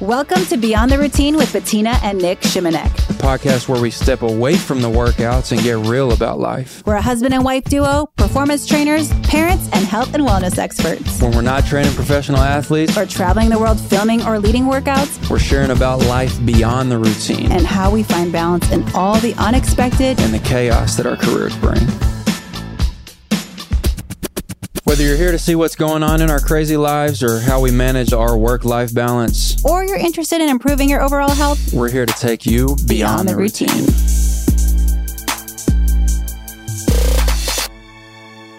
[0.00, 2.94] Welcome to Beyond the Routine with Betina and Nic Shimonek.
[3.06, 6.82] The podcast where we step away from the workouts and get real about life.
[6.84, 11.22] We're a husband and wife duo, performance trainers, parents, and health and wellness experts.
[11.22, 15.38] When we're not training professional athletes or traveling the world filming or leading workouts, we're
[15.38, 20.20] sharing about life beyond the routine and how we find balance in all the unexpected
[20.20, 21.80] and the chaos that our careers bring.
[24.96, 27.70] Whether you're here to see what's going on in our crazy lives or how we
[27.70, 32.06] manage our work life balance, or you're interested in improving your overall health, we're here
[32.06, 33.68] to take you beyond, beyond the, routine.
[33.68, 34.16] routine.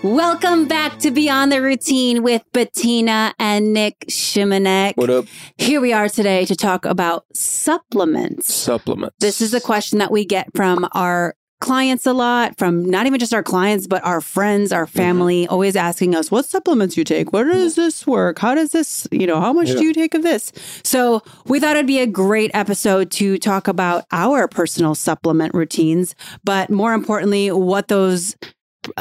[0.04, 4.96] Welcome back to Beyond the Routine with Betina and Nic Shimonek.
[4.96, 5.26] What up?
[5.58, 8.54] Here we are today to talk about supplements.
[8.54, 9.16] Supplements.
[9.20, 13.20] This is a question that we get from our clients a lot from not even
[13.20, 14.98] just our clients, but our friends, our mm-hmm.
[14.98, 15.54] family, mm-hmm.
[15.54, 17.34] always asking us, what supplements you take?
[17.34, 18.40] Where does this work?
[18.40, 19.76] How does this, you know, how much yeah.
[19.76, 20.52] do you take of this?
[20.84, 26.16] So we thought it'd be a great episode to talk about our personal supplement routines,
[26.44, 28.36] but more importantly, what those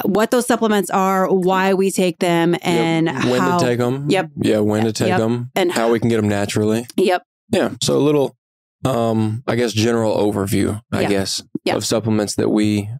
[0.04, 3.24] what those supplements are, why we take them, and yep.
[3.26, 4.10] when how, to take them.
[4.10, 4.30] Yep.
[4.36, 5.18] Yeah, when to take yep.
[5.18, 6.86] them, and how we can get them naturally.
[6.96, 7.22] Yep.
[7.52, 7.70] Yeah.
[7.82, 8.36] So a little
[8.84, 11.08] um, I guess general overview, I yeah.
[11.08, 11.76] guess, yeah.
[11.76, 12.90] of supplements that we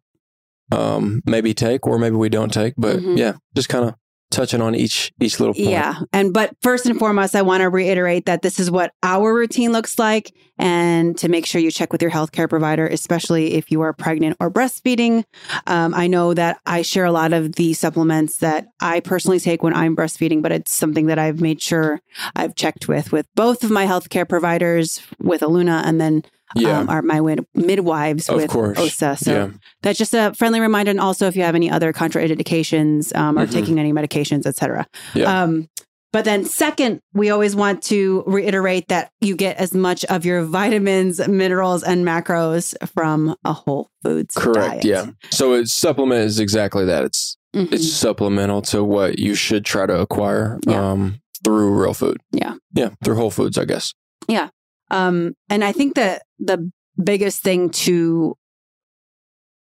[0.73, 2.75] um maybe take or maybe we don't take.
[2.77, 3.17] But mm-hmm.
[3.17, 3.95] yeah, just kind of
[4.37, 5.69] touching on each each little point.
[5.69, 6.01] Yeah.
[6.13, 9.73] And but first and foremost, I want to reiterate that this is what our routine
[9.73, 13.81] looks like and to make sure you check with your healthcare provider, especially if you
[13.81, 15.25] are pregnant or breastfeeding.
[15.67, 19.63] Um, I know that I share a lot of the supplements that I personally take
[19.63, 22.01] when I'm breastfeeding, but it's something that I've made sure
[22.35, 26.23] I've checked with with both of my healthcare providers, with Aluna, and then
[26.55, 26.79] yeah.
[26.79, 27.21] um, are my
[27.55, 28.79] midwives of with course.
[28.79, 29.17] OSA.
[29.17, 29.51] So yeah.
[29.83, 30.91] that's just a friendly reminder.
[30.91, 33.53] And also, if you have any other contraindications um, or mm-hmm.
[33.53, 34.87] taking any medications, etc.
[35.15, 35.43] Yeah.
[35.43, 35.69] Um,
[36.13, 40.45] but then, second, we always want to reiterate that you get as much of your
[40.45, 44.35] vitamins, minerals, and macros from a whole foods.
[44.35, 44.83] Correct.
[44.83, 44.85] Diet.
[44.85, 45.07] Yeah.
[45.31, 47.05] So a supplement is exactly that.
[47.05, 47.75] It's mm-hmm.
[47.75, 50.93] it's supplemental to what you should try to acquire yeah.
[50.93, 52.19] um, through real food.
[52.33, 52.55] Yeah.
[52.73, 52.91] Yeah.
[53.05, 53.93] Through whole foods, I guess.
[54.27, 54.49] Yeah.
[54.91, 56.71] Um, and I think that the
[57.03, 58.37] biggest thing to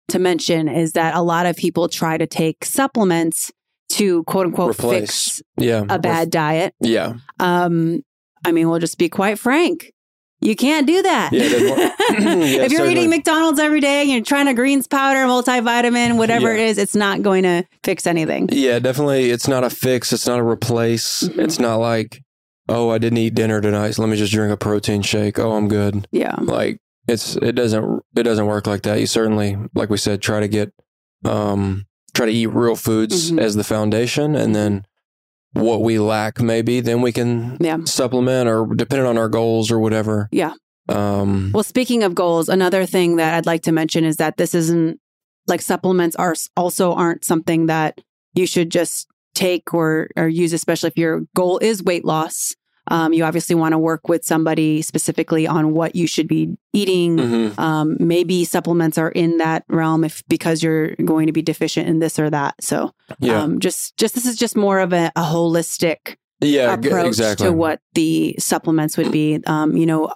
[0.09, 3.51] to mention is that a lot of people try to take supplements
[3.89, 4.99] to quote unquote Replace.
[4.99, 5.83] fix yeah.
[5.89, 6.73] a bad diet.
[6.79, 7.15] Yeah.
[7.39, 8.03] Um,
[8.45, 9.93] I mean, we'll just be quite frank.
[10.39, 11.33] You can't do that.
[11.33, 11.41] Yeah,
[12.11, 12.91] yeah, if you're certainly.
[12.91, 16.61] eating McDonald's every day and you're trying a greens powder, multivitamin, whatever yeah.
[16.61, 18.47] it is, it's not going to fix anything.
[18.51, 19.31] Yeah, definitely.
[19.31, 20.13] It's not a fix.
[20.13, 21.23] It's not a replace.
[21.23, 21.39] Mm-hmm.
[21.39, 22.21] It's not like
[22.69, 25.39] oh, I didn't eat dinner tonight, so let me just drink a protein shake.
[25.39, 26.07] Oh, I'm good.
[26.11, 26.35] Yeah.
[26.39, 28.99] Like it's it doesn't it doesn't work like that.
[28.99, 30.73] You certainly, like we said, try to get
[31.25, 33.39] um try to eat real foods mm-hmm.
[33.39, 34.85] as the foundation and then
[35.53, 37.77] what we lack maybe then we can yeah.
[37.85, 40.27] supplement or depending on our goals or whatever.
[40.31, 40.53] Yeah.
[40.89, 44.53] Um well speaking of goals, another thing that I'd like to mention is that this
[44.53, 44.99] isn't
[45.47, 47.99] like supplements are also aren't something that
[48.35, 49.07] you should just
[49.37, 52.55] take or, or use, especially if your goal is weight loss.
[52.89, 57.17] Um, you obviously want to work with somebody specifically on what you should be eating.
[57.17, 57.59] Mm-hmm.
[57.59, 61.99] Um, maybe supplements are in that realm if because you're going to be deficient in
[61.99, 62.55] this or that.
[62.61, 63.41] So, yeah.
[63.41, 67.47] um, just just this is just more of a, a holistic yeah, approach exactly.
[67.47, 69.41] to what the supplements would be.
[69.45, 70.13] Um, you know,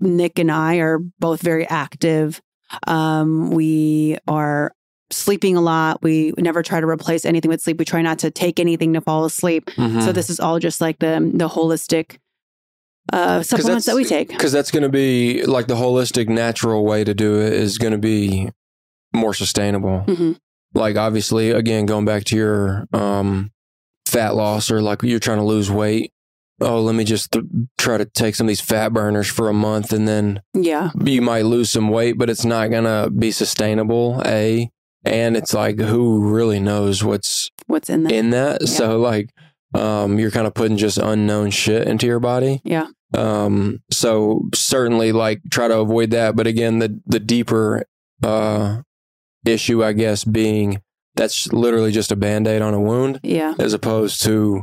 [0.00, 2.40] Nic and I are both very active.
[2.86, 4.72] Um, we are
[5.10, 6.02] sleeping a lot.
[6.02, 7.78] We never try to replace anything with sleep.
[7.78, 9.66] We try not to take anything to fall asleep.
[9.66, 10.00] Mm-hmm.
[10.00, 12.18] So this is all just like the the holistic
[13.12, 14.28] uh, supplements that we take.
[14.28, 17.92] Because that's going to be like the holistic, natural way to do it is going
[17.92, 18.50] to be
[19.14, 20.04] more sustainable.
[20.06, 20.32] Mm-hmm.
[20.74, 23.50] Like obviously, again, going back to your um,
[24.06, 26.12] fat loss or like you're trying to lose weight.
[26.60, 27.44] Oh, let me just th-
[27.78, 31.22] try to take some of these fat burners for a month and then yeah, you
[31.22, 34.20] might lose some weight, but it's not going to be sustainable.
[34.26, 34.68] A
[35.04, 38.12] and it's like who really knows what's what's in that.
[38.12, 38.60] in that.
[38.62, 38.66] Yeah.
[38.66, 39.30] so like
[39.74, 42.60] um you're kind of putting just unknown shit into your body.
[42.64, 42.88] Yeah.
[43.14, 46.36] Um so certainly like try to avoid that.
[46.36, 47.84] But again the the deeper
[48.22, 48.82] uh
[49.46, 50.82] issue i guess being
[51.14, 53.54] that's literally just a band-aid on a wound yeah.
[53.58, 54.62] as opposed to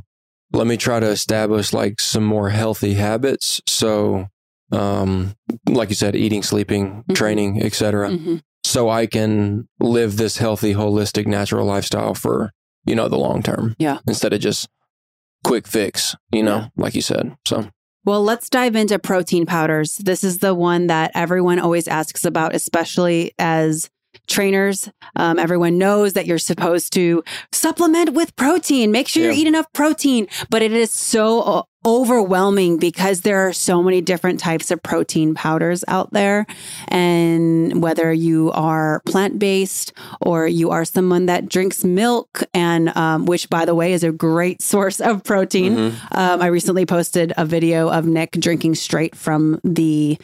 [0.53, 3.61] let me try to establish like some more healthy habits.
[3.67, 4.27] So
[4.71, 5.35] um
[5.67, 7.13] like you said eating sleeping mm-hmm.
[7.13, 12.51] training etc mm-hmm so I can live this healthy, holistic, natural lifestyle for,
[12.85, 13.75] you know, the long term.
[13.77, 13.99] Yeah.
[14.07, 14.67] Instead of just
[15.43, 16.67] quick fix, you know, yeah.
[16.75, 17.35] like you said.
[17.45, 17.69] So,
[18.03, 19.95] well, let's dive into protein powders.
[19.95, 23.89] This is the one that everyone always asks about, especially as
[24.27, 24.89] trainers.
[25.15, 28.91] Um, everyone knows that you're supposed to supplement with protein.
[28.91, 29.31] Make sure Yeah.
[29.31, 30.27] you eat enough protein.
[30.49, 35.83] But it is so overwhelming because there are so many different types of protein powders
[35.87, 36.47] out there.
[36.87, 43.25] And whether you are plant based or you are someone that drinks milk, and um,
[43.27, 45.75] which, by the way, is a great source of protein.
[45.75, 45.93] Mhm.
[46.17, 50.17] Um, I recently posted a video of Nic drinking straight from the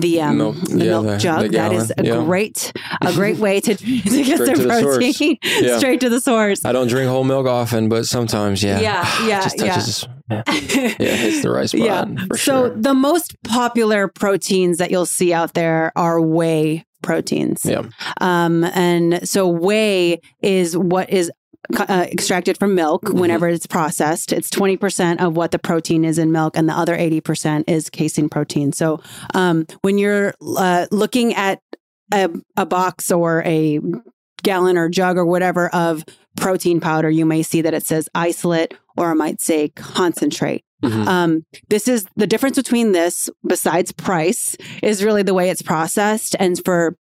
[0.00, 1.42] the um Milk- the yeah, milk jug.
[1.42, 2.24] the that is a yeah.
[2.24, 5.78] great a great way to, to get Straight some to the protein Yeah.
[5.78, 6.64] straight to the source.
[6.64, 8.80] I don't drink whole milk often, but sometimes, yeah.
[8.80, 9.74] Yeah, yeah, just yeah.
[9.74, 10.08] touches.
[10.30, 11.80] Yeah, yeah hits the right spot.
[11.80, 12.04] Yeah.
[12.30, 12.70] So sure.
[12.70, 17.64] the most popular proteins that you'll see out there are whey proteins.
[17.64, 17.82] Yeah.
[18.20, 21.30] Um, and so whey is what is
[21.78, 23.18] uh, extracted from milk Mm-hmm.
[23.18, 24.32] whenever it's processed.
[24.32, 28.28] It's 20% of what the protein is in milk, and the other 80% is casein
[28.28, 28.72] protein.
[28.72, 29.00] So
[29.34, 31.60] um, when you're uh, looking at
[32.12, 33.80] a, a box or a
[34.42, 36.04] gallon or jug or whatever of
[36.36, 40.62] protein powder, you may see that it says isolate or it might say concentrate.
[40.84, 41.06] Mhm.
[41.06, 46.36] Um, this is the difference between this, besides price, is really the way it's processed.
[46.38, 46.96] And for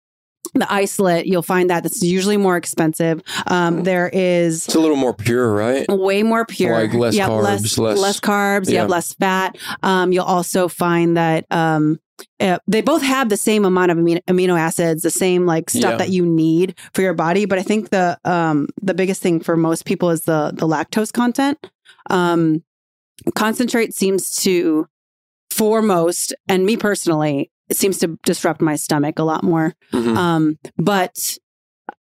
[0.53, 3.21] the isolate, you'll find that it's usually more expensive.
[3.47, 5.85] Um, there is It's a little more pure, right?
[5.89, 8.83] way more pure, Like less Yep, carbs, less, less- less carbs, yeah.
[8.85, 9.57] less fat.
[9.83, 11.99] Um, you'll also find that um,
[12.39, 15.91] uh, they both have the same amount of amino, amino acids, the same like stuff
[15.93, 15.97] Yeah.
[15.97, 17.45] that you need for your body.
[17.45, 21.11] But I think the um, the biggest thing for most people is the the lactose
[21.11, 21.57] content.
[22.09, 22.63] Um,
[23.35, 24.87] concentrate seems to,
[25.49, 29.73] for most, and me personally, it seems to disrupt my stomach a lot more.
[29.93, 30.15] Mhm.
[30.15, 31.37] Um, but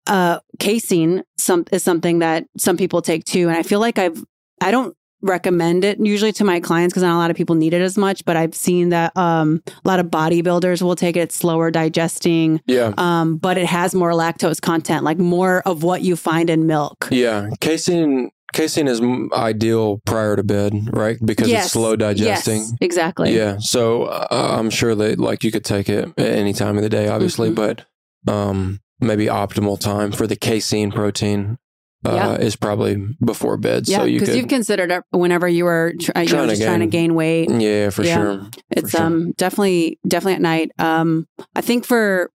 [0.06, 4.22] uh, casein some is something that some people take too, and I feel like I've
[4.60, 7.72] I don't recommend it usually to my clients because not a lot of people need
[7.72, 8.24] it as much.
[8.24, 11.20] But I've seen that um, a lot of bodybuilders will take it.
[11.20, 12.92] It's slower digesting, yeah.
[12.98, 17.08] um, but it has more lactose content, like more of what you find in milk.
[17.10, 17.50] Yeah.
[17.60, 19.00] Casein, casein is
[19.32, 21.18] ideal prior to bed, right?
[21.24, 21.64] Because Yes.
[21.64, 22.58] it's slow digesting.
[22.60, 23.34] Yes, exactly.
[23.34, 23.56] Yeah.
[23.58, 24.26] So uh,
[24.58, 27.50] I'm sure that like you could take it at any time of the day, obviously,
[27.50, 27.54] Mhm.
[27.54, 27.84] but
[28.32, 31.58] um, maybe optimal time for the casein protein
[32.04, 32.34] uh, Yeah.
[32.46, 33.88] is probably before bed.
[33.88, 36.54] Yeah, so you because you've considered it whenever you were tr- you know, Trying to
[36.54, 37.48] just trying to gain weight.
[37.48, 38.14] yeah, for Yeah.
[38.16, 38.46] sure.
[38.72, 39.02] It's sure.
[39.02, 40.72] um definitely definitely at night.
[40.80, 42.28] Um I think for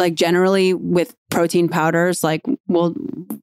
[0.00, 2.96] like generally with protein powders, like we'll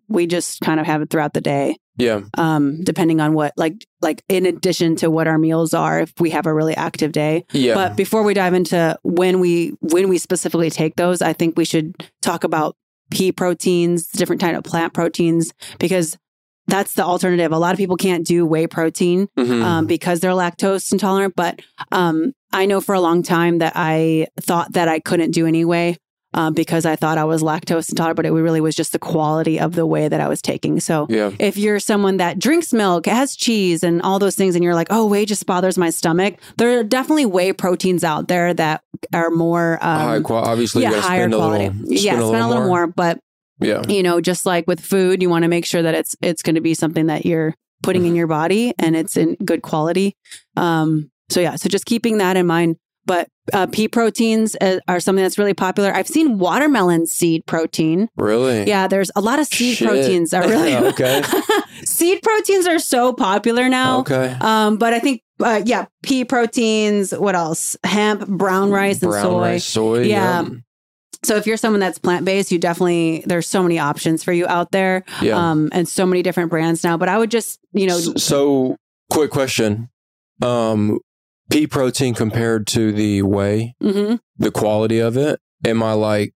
[0.09, 1.77] we just kind of have it throughout the day.
[1.97, 2.21] Yeah.
[2.37, 6.31] Um, depending on what like like in addition to what our meals are, if we
[6.31, 7.45] have a really active day.
[7.53, 7.73] Yeah.
[7.75, 11.65] But before we dive into when we when we specifically take those, I think we
[11.65, 12.75] should talk about
[13.09, 16.17] pea proteins, different kind of plant proteins, because
[16.67, 17.51] that's the alternative.
[17.53, 19.63] A lot of people can't do whey protein Mhm.
[19.63, 21.33] um, because they're lactose intolerant.
[21.35, 21.61] But
[21.93, 25.97] um, I know for a long time that I thought that I couldn't do anyway
[26.37, 29.59] uh, because I thought I was lactose intolerant, but it really was just the quality
[29.59, 30.79] of the way that I was taking.
[30.79, 31.31] So yeah.
[31.39, 34.87] if you're someone that drinks milk, has cheese, and all those things, and you're like,
[34.91, 39.29] oh, whey just bothers my stomach, there are definitely whey proteins out there that are
[39.31, 39.79] more.
[39.81, 40.49] Um, high quality.
[40.51, 41.69] Obviously, yeah, higher a quality.
[41.69, 41.91] little.
[41.91, 42.87] yeah, spend spend a little more.
[42.87, 43.19] But
[43.59, 43.81] Yeah.
[43.89, 46.55] you know, just like with food, you want to make sure that it's it's going
[46.55, 48.09] to be something that you're putting Mm-hmm.
[48.09, 50.15] in your body and it's in good quality.
[50.55, 52.77] Um, so yeah, so just keeping that in mind.
[53.05, 55.93] But uh, pea proteins uh, are something that's really popular.
[55.93, 58.09] I've seen watermelon seed protein.
[58.17, 58.65] Really?
[58.67, 59.87] Yeah, there's a lot of seed Shit.
[59.87, 61.21] proteins are really Okay.
[61.85, 63.99] seed proteins are so popular now.
[63.99, 64.35] Okay.
[64.41, 67.11] Um, but I think uh, yeah, pea proteins.
[67.13, 67.77] What else?
[67.83, 69.39] Hemp, brown rice, and Brown soy.
[69.41, 70.01] rice, soy.
[70.03, 70.47] Yeah.
[71.23, 74.47] So if you're someone that's plant based, you definitely there's so many options for you
[74.47, 75.35] out there, Yeah.
[75.51, 76.97] um, and so many different brands now.
[76.97, 78.77] But I would just you know so,
[79.11, 79.89] quick question:
[80.41, 80.99] um,
[81.49, 84.19] pea protein compared to the whey, mhm.
[84.37, 85.39] the quality of it.
[85.65, 86.33] Am I like?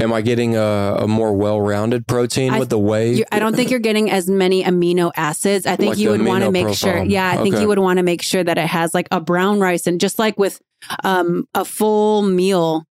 [0.00, 3.22] Am I getting a, a more well-rounded protein I- with the whey?
[3.30, 5.66] I don't think you're getting as many amino acids.
[5.66, 6.94] I think Like you would want to make profile.
[6.96, 7.04] sure.
[7.04, 7.62] Yeah, I think Okay.
[7.62, 10.18] you would want to make sure that it has like a brown rice and just
[10.18, 10.60] like with
[11.04, 12.84] um, a full meal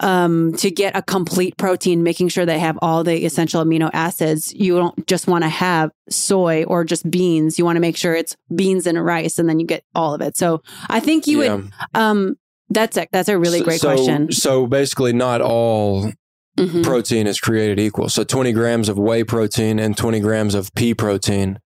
[0.00, 4.52] um, to get a complete protein, making sure they have all the essential amino acids.
[4.54, 7.58] You don't just want to have soy or just beans.
[7.58, 10.20] You want to make sure it's beans and rice, and then you get all of
[10.20, 10.36] it.
[10.36, 11.70] So I think you would.
[11.94, 12.36] Um,
[12.68, 14.32] that's a that's a really great so, question.
[14.32, 16.12] So basically, not all
[16.58, 16.82] Mhm.
[16.82, 18.08] protein is created equal.
[18.08, 21.58] So 20 grams of whey protein and 20 grams of pea protein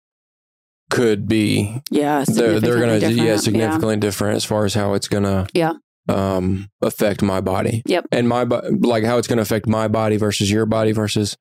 [0.90, 3.16] could be Yeah, they're, they're gonna different.
[3.18, 3.36] yeah Yeah.
[3.36, 5.74] significantly different as far as how it's gonna Yeah.
[6.10, 8.06] Um affect my body Yep.
[8.12, 11.36] and my like how it's gonna affect my body versus your body versus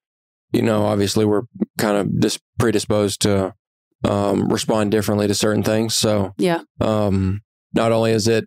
[0.51, 1.43] you know obviously we're
[1.77, 3.53] kind of dis- predisposed to
[4.03, 6.61] um respond differently to certain things so Yeah.
[6.79, 7.41] um
[7.73, 8.45] not only is it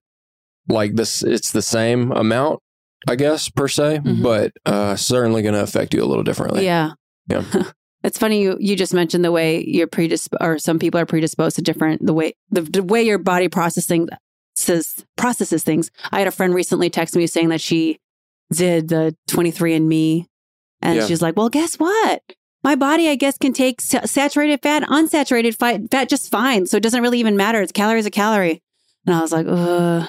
[0.69, 2.61] like this it's the same amount
[3.09, 4.23] I guess per se, Mhm.
[4.23, 6.65] but uh, certainly going to affect you a little differently.
[6.65, 6.93] Yeah.
[7.29, 7.43] Yeah.
[8.05, 11.57] it's funny you you just mentioned the way you're predisposed or some people are predisposed
[11.57, 14.09] to different the way the, the way your body processing
[14.55, 15.91] says processes things.
[16.11, 17.99] I had a friend recently text me saying that she
[18.53, 20.27] did the 23andMe.
[20.85, 21.07] and Yeah.
[21.07, 22.23] she's like, "Well, guess what?
[22.65, 26.67] My body, I guess, can take saturated fat, unsaturated fi- fat just fine.
[26.67, 27.61] So it doesn't really even matter.
[27.63, 28.61] It's calories a calorie."
[29.07, 30.07] And I was like, "Uh,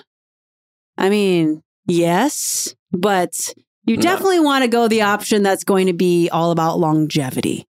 [0.97, 3.53] I mean, yes, but
[3.85, 4.01] you No.
[4.01, 7.65] definitely want to go the option that's going to be all about longevity.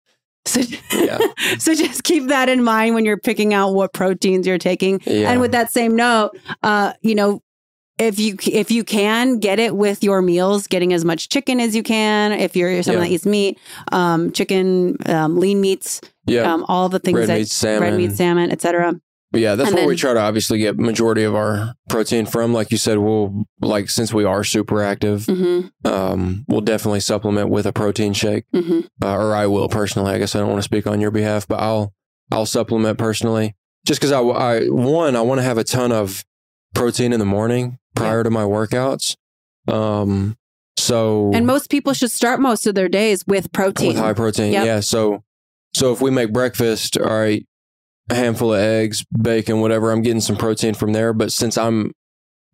[0.45, 0.61] So,
[0.93, 1.19] Yeah.
[1.59, 4.99] so just keep that in mind when you're picking out what proteins you're taking.
[5.05, 5.31] Yeah.
[5.31, 6.31] And with that same note,
[6.63, 7.41] uh, you know,
[7.99, 11.75] if you if you can get it with your meals, getting as much chicken as
[11.75, 12.31] you can.
[12.31, 13.09] If you're someone Yeah.
[13.09, 13.59] that eats meat,
[13.91, 16.51] um, chicken, um, lean meats, yeah.
[16.51, 17.81] um, all the things Red that meat, salmon.
[17.81, 18.95] red meat, salmon, etc.
[19.31, 22.53] But yeah, that's And where we try to obviously get majority of our protein from.
[22.53, 27.49] Like you said, we'll like since we are super active, hmm um, we'll definitely supplement
[27.49, 30.11] with a protein shake, hmm uh, or I will personally.
[30.13, 31.93] I guess I don't want to speak on your behalf, but I'll
[32.29, 33.55] I'll supplement personally
[33.87, 36.25] just because I, I one I want to have a ton of
[36.75, 39.15] protein in the morning prior to my workouts.
[39.67, 40.35] Um,
[40.77, 43.89] so And most people should start most of their days with protein.
[43.89, 44.51] with high protein.
[44.53, 44.65] Yep.
[44.65, 44.79] Yeah.
[44.81, 45.23] So
[45.73, 47.45] so if we make breakfast, all right,
[48.09, 51.13] a handful of eggs, bacon, whatever, I'm getting some protein from there.
[51.13, 51.91] But since I'm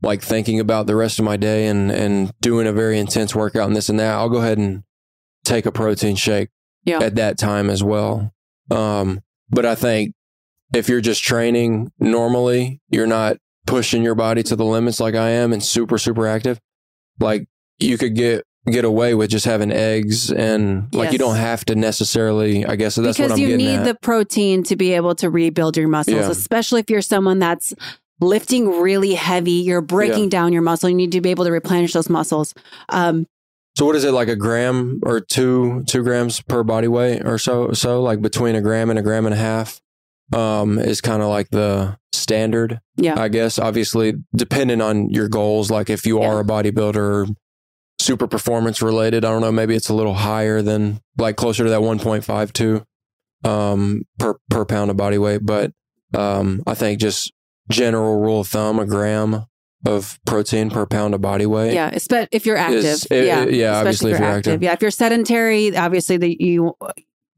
[0.02, 3.68] like thinking about the rest of my day and and doing a very intense workout
[3.68, 4.84] and this and that, I'll go ahead and
[5.44, 6.50] take a protein shake
[6.86, 7.00] Yeah.
[7.00, 8.34] at that time as well.
[8.70, 10.14] Um, but I think
[10.76, 15.30] if you're just training normally, you're not pushing your body to the limits like I
[15.30, 16.60] am and super, super active.
[17.20, 17.48] Like
[17.80, 21.76] you could get get away with just having eggs and like you don't have to
[21.76, 23.86] necessarily I guess that's what because you need at.
[23.86, 26.30] the protein to be able to rebuild your muscles, Yeah.
[26.30, 27.74] especially if you're someone that's
[28.20, 29.52] lifting really heavy.
[29.52, 30.90] You're breaking down your muscle.
[30.90, 32.54] You need to be able to replenish those muscles.
[32.90, 33.26] Um,
[33.78, 37.38] so what is it like a gram or two two grams per body weight or
[37.38, 39.80] so so like between a gram and a gram and a half
[40.34, 43.20] um is kind of like the standard Yeah.
[43.22, 46.28] I guess obviously depending on your goals like if you Yeah.
[46.28, 47.34] are a bodybuilder
[48.08, 51.70] super performance related I don't know maybe it's a little higher than like closer to
[51.70, 52.84] that 1.52
[53.48, 55.72] um per per pound of body weight but
[56.16, 57.32] um I think just
[57.70, 59.46] general rule of thumb a gram
[59.86, 61.92] of protein per pound of body weight yeah,
[62.32, 62.84] if you're active.
[62.84, 64.64] Is- it- yeah, it- yeah, especially obviously if you're active.
[64.64, 66.74] Yeah, if you're sedentary, obviously the, you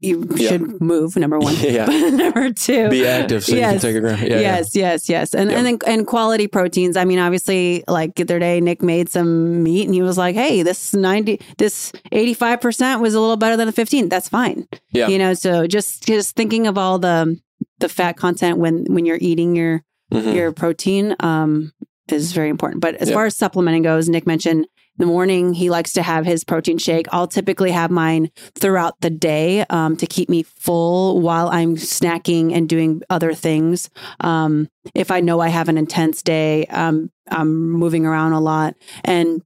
[0.00, 0.48] you Yeah.
[0.48, 1.16] should move.
[1.16, 1.54] Number one.
[1.60, 1.86] Yeah.
[2.10, 3.72] Number two, be active so you Yes.
[3.72, 4.40] can take a gram yeah, yeah.
[4.40, 6.96] yes, yes, yes, and and then and quality proteins.
[6.96, 10.34] I mean, obviously, like the other day, Nic made some meat, and he was like,
[10.34, 14.08] "Hey, this ninety, this eighty five percent was a little better than the fifteen.
[14.08, 15.08] That's fine." Yeah.
[15.08, 15.34] you know.
[15.34, 17.38] So just just thinking of all the
[17.78, 20.34] the fat content when when you're eating your Mhm.
[20.34, 21.72] your protein um
[22.10, 22.80] is very important.
[22.80, 24.66] But as far as supplementing goes, Nic mentioned
[24.96, 27.06] the morning he likes to have his protein shake.
[27.10, 32.52] I'll typically have mine throughout the day um, to keep me full while I'm snacking
[32.54, 33.88] and doing other things.
[34.20, 38.74] Um, if I know I have an intense day, um, I'm moving around a lot
[39.04, 39.42] and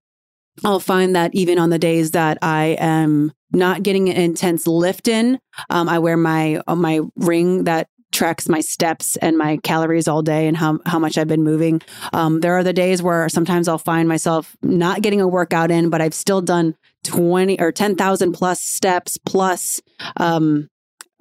[0.64, 5.08] I'll find that even on the days that I am not getting an intense lift
[5.08, 5.38] in,
[5.70, 10.46] um, I wear my my ring that tracks my steps and my calories all day
[10.46, 11.82] and how how much I've been moving.
[12.12, 15.90] Um, there are the days where sometimes I'll find myself not getting a workout in,
[15.90, 19.82] but I've still done twenty or ten thousand plus steps plus.
[20.16, 20.68] Um,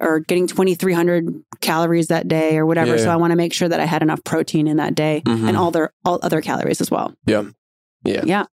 [0.00, 3.04] or getting 2300 calories that day or whatever Yeah.
[3.04, 5.48] so i want to make sure that i had enough protein in that day Mhm.
[5.48, 7.44] and all their all other calories as well yeah
[8.04, 8.44] yeah yeah.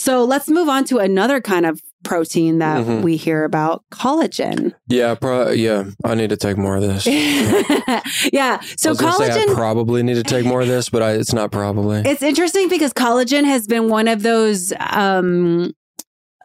[0.00, 3.02] So let's move on to another kind of protein that Mhm.
[3.02, 4.72] we hear about collagen.
[4.88, 7.06] yeah pro- yeah I need to take more of this
[8.32, 8.60] yeah.
[8.76, 11.32] So I say I collagen, probably need to take more of this, but I, it's
[11.32, 12.02] not probably.
[12.04, 15.72] it's interesting because collagen has been one of those, um,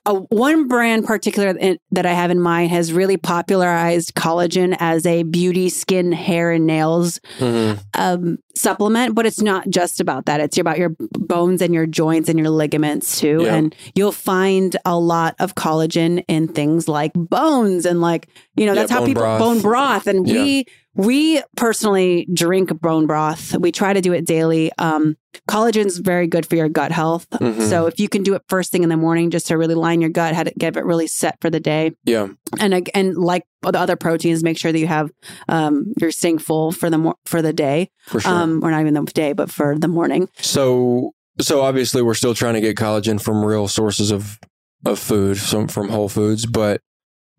[0.05, 1.53] uh, one brand particular
[1.91, 6.65] that I have in mind has really popularized collagen as a beauty, skin, hair, and
[6.65, 7.79] nails Mhm.
[7.93, 10.39] um, supplement, but it's not just about that.
[10.41, 13.43] It's about your bones and your joints and your ligaments too.
[13.43, 13.55] Yeah.
[13.55, 18.73] And you'll find a lot of collagen in things like bones and like, you know,
[18.73, 19.39] Yeah, that's how people broth.
[19.39, 20.07] bone broth.
[20.07, 20.33] And Yeah.
[20.43, 23.57] we we personally drink bone broth.
[23.57, 24.71] We try to do it daily.
[24.77, 25.15] Um,
[25.49, 27.27] collagen's very good for your gut health.
[27.31, 27.69] Mhm.
[27.69, 30.01] So if you can do it first thing in the morning just to really line
[30.01, 32.27] your gut, how to get it really set for the day Yeah,
[32.59, 35.09] and and like the other proteins, make sure that you have
[35.49, 38.31] um, you're staying full for the mor- for the day, for sure.
[38.31, 40.27] um, or not even the day, but for the morning.
[40.39, 41.11] so,
[41.41, 44.39] so obviously, we're still trying to get collagen from real sources of
[44.85, 46.81] of food, some from Whole Foods, but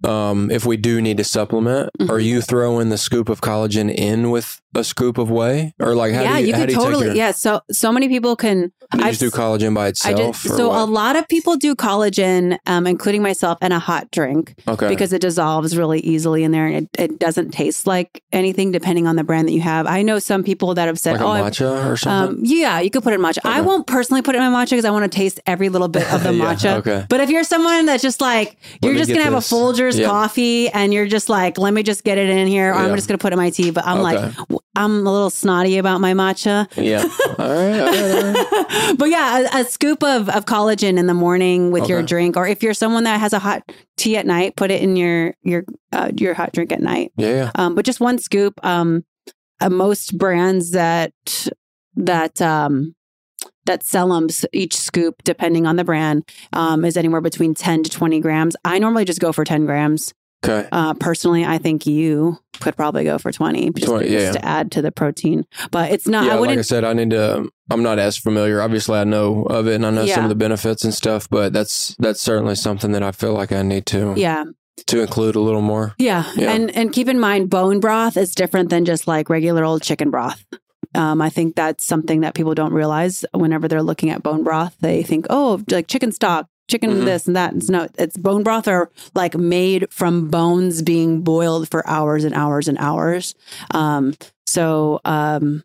[0.05, 2.11] um, if we do need to supplement, Mhm.
[2.11, 6.13] are you throwing the scoop of collagen in with a scoop of whey, or like
[6.13, 7.07] how yeah, do you, you how could do you totally.
[7.07, 8.73] your, Yeah, so so many people can.
[8.93, 10.45] do I've just do collagen by itself?
[10.45, 10.79] or so what?
[10.81, 15.13] a lot of people do collagen, um, including myself, in a hot drink okay, because
[15.13, 19.15] it dissolves really easily in there, and it, it doesn't taste like anything depending on
[19.17, 19.87] the brand that you have.
[19.87, 22.39] I know some people that have said, like a "Oh, I- matcha or something.
[22.39, 23.67] um, yeah, you could put it in matcha." I Okay.
[23.67, 26.13] won't personally put it in my matcha because I want to taste every little bit
[26.13, 26.77] of the Yeah, matcha.
[26.79, 27.07] okay.
[27.09, 29.51] But if you're someone that's just like you're just gonna have this.
[29.53, 30.09] a Folgers Yeah.
[30.09, 32.87] coffee and you're just like, let me just get it in here, or Yeah.
[32.89, 33.71] I'm just gonna put it in my tea.
[33.71, 34.35] But I'm like, Okay.
[34.37, 36.67] w- I'm a little snotty about my matcha.
[36.77, 37.03] yeah.
[37.39, 37.81] All right.
[37.81, 38.95] All right, all right.
[38.99, 42.47] but yeah, a, a scoop of, of collagen in the morning with your drink, or
[42.47, 43.63] if you're someone that has a hot
[43.97, 47.13] tea at night, put it in your your uh, your hot drink at night.
[47.17, 47.29] Yeah.
[47.29, 47.51] yeah.
[47.55, 48.55] Um, but just one scoop.
[48.65, 49.05] Um,
[49.61, 51.13] uh, most brands that
[51.97, 52.95] that um,
[53.67, 57.91] that sell them each scoop, depending on the brand, um, is anywhere between ten to
[57.91, 58.57] twenty grams.
[58.65, 60.13] I normally just go for ten grams.
[60.45, 60.69] Okay.
[60.71, 64.45] Uh, personally, I think you could probably go for twenty, just, 20, yeah, just to
[64.45, 65.47] add to the protein.
[65.71, 66.27] But it's not.
[66.27, 66.59] yeah, I like.
[66.59, 67.51] I said, I need to.
[67.71, 68.61] I'm not as familiar.
[68.61, 71.29] Obviously, I know of it and I know some of the benefits and stuff.
[71.31, 74.45] But that's that's certainly something that I feel like I need to yeah,
[74.87, 75.95] to include a little more.
[75.99, 76.31] Yeah.
[76.37, 76.53] Yeah.
[76.53, 80.11] And and keep in mind bone broth is different than just like regular old chicken
[80.11, 80.45] broth.
[80.95, 84.77] Um, I think that's something that people don't realize whenever they're looking at bone broth.
[84.81, 87.05] They think, oh, like chicken stock, chicken Mhm.
[87.05, 87.55] this and that.
[87.55, 92.35] It's no, it's bone broth are like made from bones being boiled for hours and
[92.35, 93.35] hours and hours.
[93.73, 94.15] Um,
[94.47, 95.65] so um,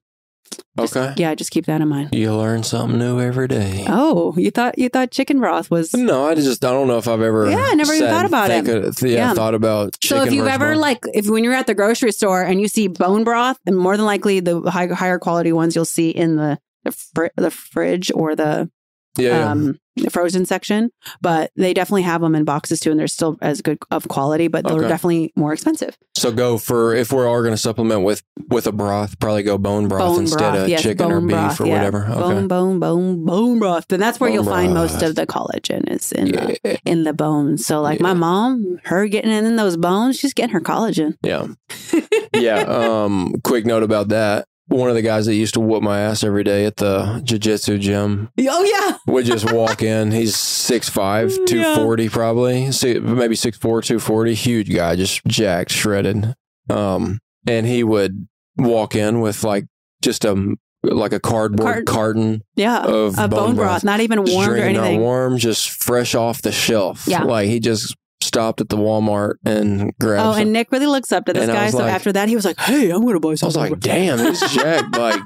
[0.80, 1.14] just- Okay.
[1.18, 2.10] yeah, just keep that in mind.
[2.14, 3.86] You learn something new every day.
[3.88, 7.08] Oh, you thought you thought chicken broth was No, I just I don't know if
[7.08, 7.50] I've ever.
[7.50, 8.68] Yeah, I never even thought about it.
[8.68, 9.34] of- yeah, Yeah.
[9.34, 9.96] thought about.
[10.04, 10.82] So if you've ever bone.
[10.82, 13.96] like if when you're at the grocery store and you see bone broth, and more
[13.98, 18.10] than likely the high, higher quality ones you'll see in the the, fr- the fridge
[18.16, 18.70] or the
[19.18, 19.52] yeah, yeah.
[19.52, 23.38] um the frozen section, but they definitely have them in boxes too, and they're still
[23.42, 24.88] as good of quality, but they're Okay.
[24.88, 25.98] definitely more expensive.
[26.16, 29.58] so go for if we are going to supplement with with a broth, probably go
[29.58, 31.74] bone broth bone instead broth, of yes, chicken or beef broth, or yeah.
[31.74, 32.06] whatever.
[32.06, 32.20] Okay.
[32.20, 33.92] Bone, bone, bone, bone broth.
[33.92, 37.14] and that's where Bone you'll find most of the collagen is in the in the
[37.14, 37.66] bones.
[37.66, 41.16] So like my mom, her getting in those bones, she's getting her collagen.
[41.24, 41.48] yeah,
[42.34, 42.60] yeah.
[42.62, 44.48] Um, quick note about that.
[44.70, 47.80] One of the guys that used to whoop my ass every day at the jiu-jitsu
[47.80, 48.98] gym Oh yeah.
[49.12, 50.12] would just walk in.
[50.12, 51.46] He's 6'5", Yeah.
[51.48, 54.34] 240 probably, Si- maybe 6'4", 240.
[54.36, 56.34] Huge guy, just jacked, shredded.
[56.70, 59.66] Um, and he would walk in with like
[60.02, 62.84] just a like a cardboard Cart- carton Yeah.
[62.84, 65.02] of a bone, broth, not even warmed or anything.
[65.02, 67.06] warm, just fresh off the shelf.
[67.08, 67.24] Yeah.
[67.24, 70.28] like he just stopped at the Walmart and grabbed.
[70.28, 71.70] Oh, some- and Nic really looks up to this And guy.
[71.70, 73.80] So like- after that, he was like, "Hey, I'm going to buy I was like,
[73.80, 74.96] damn, this jacked.
[74.98, 75.22] Like,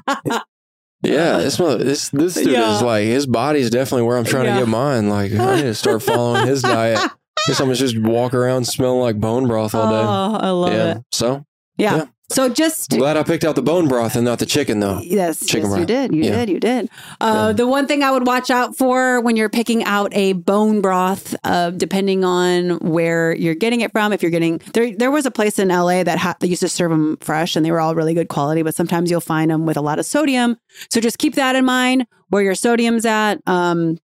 [1.02, 2.76] yeah, this mother, this this dude Yeah.
[2.76, 4.54] is like his body's definitely where I'm trying Yeah.
[4.54, 5.08] to get mine.
[5.10, 6.98] Like, I need to start following his diet.
[7.46, 9.96] Guess I'm just walk around smelling like bone broth all day.
[10.08, 10.90] Oh, I love yeah.
[10.96, 11.02] it.
[11.12, 11.44] So
[11.76, 12.06] Yeah.
[12.36, 12.44] Yeah.
[12.48, 15.00] So just I'm glad I picked out the bone broth and not the chicken though.
[15.02, 15.86] Yes, Chicken yes, you broth.
[15.86, 16.14] did.
[16.14, 16.30] You Yeah.
[16.36, 16.48] did.
[16.50, 16.90] You did.
[17.20, 17.52] Uh, Yeah.
[17.52, 21.34] The one thing I would watch out for when you're picking out a bone broth,
[21.44, 25.30] uh, depending on where you're getting it from, if you're getting there, there was a
[25.30, 27.94] place in LA that ha- that used to serve them fresh, and they were all
[27.94, 28.62] really good quality.
[28.62, 30.56] But sometimes you'll find them with a lot of sodium,
[30.90, 33.40] so just keep that in mind where your sodium's at.
[33.46, 33.98] Um,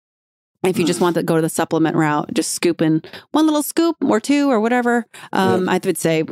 [0.63, 3.01] if you just want to go to the supplement route, just scoop in
[3.33, 5.07] one little scoop or two or whatever.
[5.33, 6.25] Um, I would say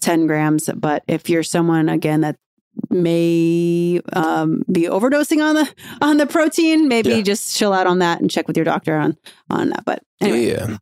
[0.00, 0.68] 10 grams.
[0.74, 2.36] But if you're someone again that
[2.90, 7.20] may um, be overdosing on the on the protein, maybe Yeah.
[7.22, 9.16] just chill out on that and check with your doctor on
[9.50, 9.84] on that.
[9.84, 10.48] But anyway.
[10.52, 10.76] Yeah.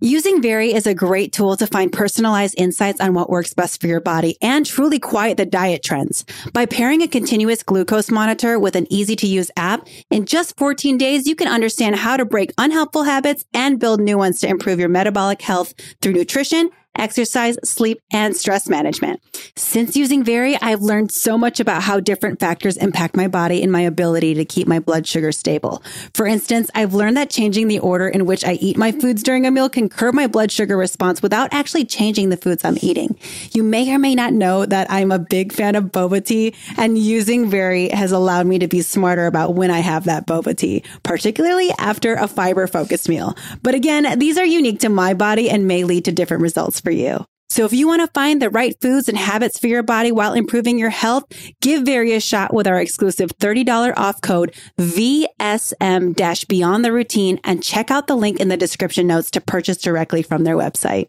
[0.00, 3.86] Using Veri is a great tool to find personalized insights on what works best for
[3.86, 6.26] your body and truly quiet the diet trends.
[6.52, 10.98] By pairing a continuous glucose monitor with an easy to use app, in just 14
[10.98, 14.78] days, you can understand how to break unhelpful habits and build new ones to improve
[14.78, 15.72] your metabolic health
[16.02, 19.20] through nutrition, exercise, sleep, and stress management.
[19.56, 23.70] Since using Veri, I've learned so much about how different factors impact my body and
[23.70, 25.82] my ability to keep my blood sugar stable.
[26.14, 29.46] For instance, I've learned that changing the order in which I eat my foods during
[29.46, 33.16] a meal can curb my blood sugar response without actually changing the foods I'm eating.
[33.52, 36.96] You may or may not know that I'm a big fan of boba tea and
[36.98, 40.82] using Veri has allowed me to be smarter about when I have that boba tea,
[41.02, 43.36] particularly after a fiber focused meal.
[43.62, 46.90] But again, these are unique to my body and may lead to different results for
[46.90, 47.24] you.
[47.54, 50.32] So if you want to find the right foods and habits for your body while
[50.32, 51.24] improving your health,
[51.60, 57.62] give Veri a shot with our exclusive $30 off code VSM Beyond the Routine and
[57.62, 61.08] check out the link in the description notes to purchase directly from their website.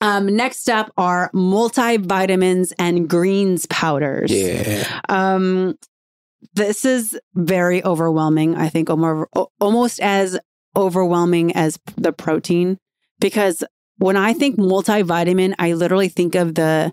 [0.00, 4.32] Um, next up are multivitamins and greens powders.
[4.32, 5.00] Yeah.
[5.08, 5.78] Um,
[6.54, 8.56] this is very overwhelming.
[8.56, 10.36] I think almost as
[10.74, 12.78] overwhelming as the protein
[13.22, 13.64] because
[13.98, 16.92] when I think multivitamin, I literally think of the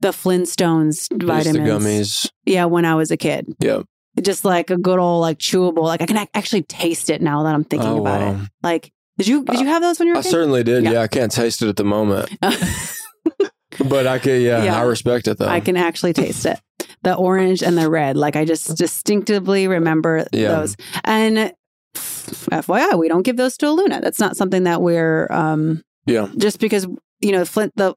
[0.00, 1.52] the Flintstones vitamins.
[1.56, 2.30] The gummies.
[2.46, 3.54] Yeah, when I was a kid.
[3.60, 3.82] Yeah.
[4.20, 5.82] Just like a good old like chewable.
[5.84, 8.42] Like I can actually taste it now that I'm thinking Oh, about wow.
[8.42, 8.48] it.
[8.62, 10.28] Like, did you did you have those when you were I a kid?
[10.28, 10.84] I certainly did.
[10.84, 10.92] Yeah.
[10.92, 11.00] Yeah.
[11.02, 14.40] I can't taste it at the moment, but I can.
[14.40, 14.78] Yeah, Yeah.
[14.80, 15.46] I respect it though.
[15.46, 16.58] I can actually taste it.
[17.02, 18.16] The orange and the red.
[18.16, 20.48] Like I just distinctively remember Yeah.
[20.48, 20.76] those.
[21.04, 21.52] And
[22.32, 24.00] FYI, we don't give those to Luna.
[24.00, 26.28] That's not something that we're um Yeah.
[26.38, 26.86] just because
[27.20, 27.94] you know Flint the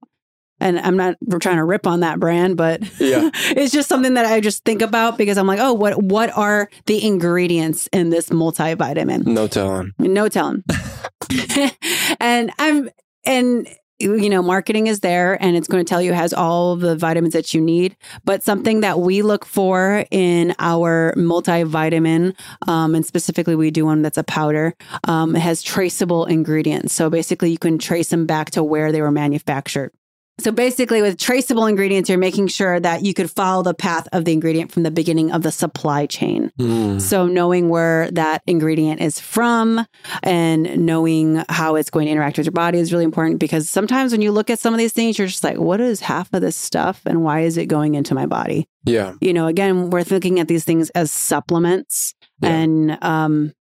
[0.59, 3.29] and I'm not we're trying to rip on that brand, but Yeah.
[3.33, 6.69] it's just something that I just think about because I'm like, oh, what what are
[6.85, 9.25] the ingredients in this multivitamin?
[9.25, 9.93] No telling.
[9.99, 10.63] No telling.
[12.19, 12.89] and I'm
[13.25, 13.67] and
[13.99, 17.33] you know, marketing is there and it's going to tell you has all the vitamins
[17.33, 17.95] that you need.
[18.25, 22.35] But something that we look for in our multivitamin,
[22.67, 24.73] um, and specifically we do one that's a powder,
[25.05, 26.93] um, has traceable ingredients.
[26.93, 29.91] So basically you can trace them back to where they were manufactured.
[30.39, 34.25] So basically, with traceable ingredients, you're making sure that you could follow the path of
[34.25, 36.51] the ingredient from the beginning of the supply chain.
[36.59, 36.99] Mm.
[36.99, 39.85] So knowing where that ingredient is from
[40.23, 44.11] and knowing how it's going to interact with your body is really important because sometimes
[44.11, 46.41] when you look at some of these things, you're just like, what is half of
[46.41, 48.67] this stuff and why is it going into my body?
[48.85, 49.13] Yeah.
[49.21, 52.15] You know, again, we're looking at these things as supplements.
[52.41, 52.49] Yeah.
[52.49, 53.53] And, um,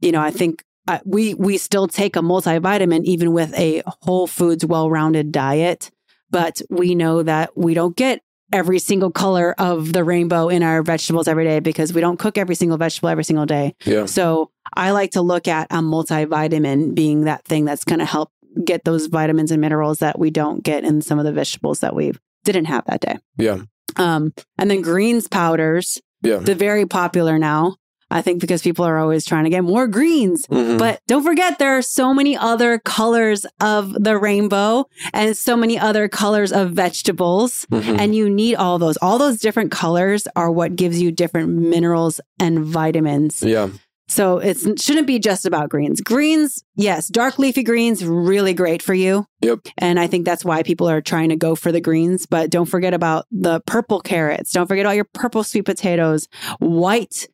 [0.00, 4.28] you know, I think uh, we, we still take a multivitamin even with a whole
[4.28, 5.90] foods, well-rounded diet,
[6.30, 8.20] but we know that we don't get
[8.52, 12.36] every single color of the rainbow in our vegetables every day because we don't cook
[12.36, 13.74] every single vegetable every single day.
[13.84, 14.06] Yeah.
[14.06, 18.30] So I like to look at a multivitamin being that thing that's going to help
[18.64, 21.94] get those vitamins and minerals that we don't get in some of the vegetables that
[21.94, 22.12] we
[22.44, 23.18] didn't have that day.
[23.38, 23.62] Yeah.
[23.96, 26.36] Um, and then greens powders, Yeah.
[26.38, 27.76] they're very popular now.
[28.10, 30.46] I think because people are always trying to get more greens.
[30.46, 30.78] Mhm.
[30.78, 35.78] But don't forget, there are so many other colors of the rainbow and so many
[35.78, 37.66] other colors of vegetables.
[37.70, 37.98] Mhm.
[38.00, 38.96] And you need all those.
[38.98, 43.42] All those different colors are what gives you different minerals and vitamins.
[43.42, 43.68] yeah.
[44.08, 46.00] So it shouldn't be just about greens.
[46.00, 49.24] Greens, yes, dark leafy greens, really great for you.
[49.40, 49.60] Yep.
[49.78, 52.26] And I think that's why people are trying to go for the greens.
[52.26, 54.50] But don't forget about the purple carrots.
[54.50, 56.26] Don't forget about your purple sweet potatoes,
[56.58, 57.28] white,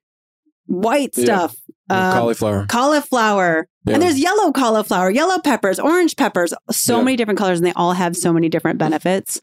[0.66, 1.24] white Yeah.
[1.24, 1.56] stuff,
[1.90, 2.66] uh, Cauliflower.
[2.68, 3.68] cauliflower.
[3.86, 3.94] Yeah.
[3.94, 7.02] And there's yellow cauliflower, yellow peppers, orange peppers, so Yeah.
[7.04, 9.40] many different colors, and they all have so many different benefits.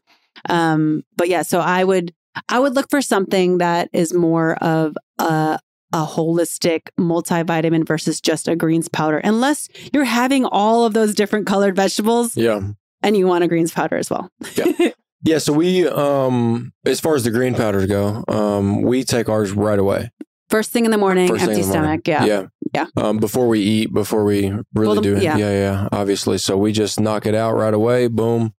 [0.48, 2.12] Um, but yeah, so I would
[2.48, 5.58] I would look for something that is more of a
[5.92, 11.46] a holistic multivitamin versus just a greens powder, unless you're having all of those different
[11.46, 12.60] colored vegetables yeah.
[13.04, 14.28] and you want a greens powder as well.
[14.56, 14.90] Yeah.
[15.38, 19.78] So we, um, as far as the green powders go, um, we take ours right
[19.78, 20.10] away.
[20.50, 21.82] First thing in the morning, First empty the morning.
[22.02, 22.08] stomach.
[22.08, 22.24] Yeah.
[22.24, 22.46] Yeah.
[22.74, 22.86] Yeah.
[22.96, 25.22] Um, before we eat, before we really the- do it.
[25.22, 25.36] yeah.
[25.36, 25.50] Yeah.
[25.50, 25.88] yeah.
[25.92, 26.38] Obviously.
[26.38, 28.08] So we just knock it out right away.
[28.08, 28.52] Boom.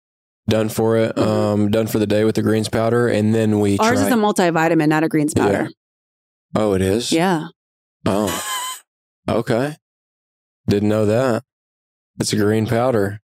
[0.48, 1.15] Done for it.
[1.15, 1.26] Mhm.
[1.28, 3.08] Um, done for the day with the greens powder.
[3.08, 4.08] And then we Ours try.
[4.08, 5.43] is a multivitamin, not a greens Yeah.
[5.45, 5.69] powder.
[6.56, 7.12] oh, it is?
[7.12, 7.48] Yeah.
[8.06, 8.43] Oh,
[9.28, 9.76] okay.
[10.67, 11.43] Didn't know that.
[12.19, 13.19] It's a green powder.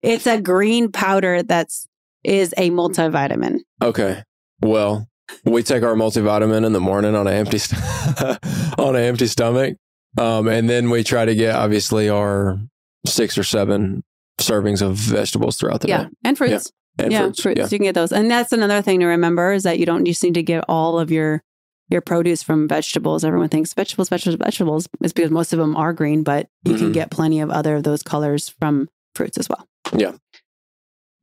[0.00, 1.86] It's a green powder that's
[2.24, 3.58] is a multivitamin.
[3.82, 4.22] Okay.
[4.60, 5.08] Well,
[5.44, 7.80] we take our multivitamin in the morning on an empty st-
[8.78, 9.76] on an empty stomach,
[10.18, 12.58] um, and then we try to get obviously our
[13.06, 14.02] six or seven
[14.40, 16.04] servings of vegetables throughout the Yeah.
[16.04, 16.72] day And fruits.
[16.98, 17.42] and yeah, fruits.
[17.42, 17.58] fruits.
[17.58, 17.64] Yeah.
[17.64, 18.12] You can get those.
[18.12, 20.98] And that's another thing to remember is that you don't just need to get all
[20.98, 21.42] of your
[21.90, 23.22] your produce from vegetables.
[23.24, 24.88] Everyone thinks vegetables, vegetables, vegetables.
[25.02, 26.94] It's because most of them are green, but you can Mhm.
[26.94, 29.66] get plenty of other of those colors from fruits as well.
[29.94, 30.12] Yeah.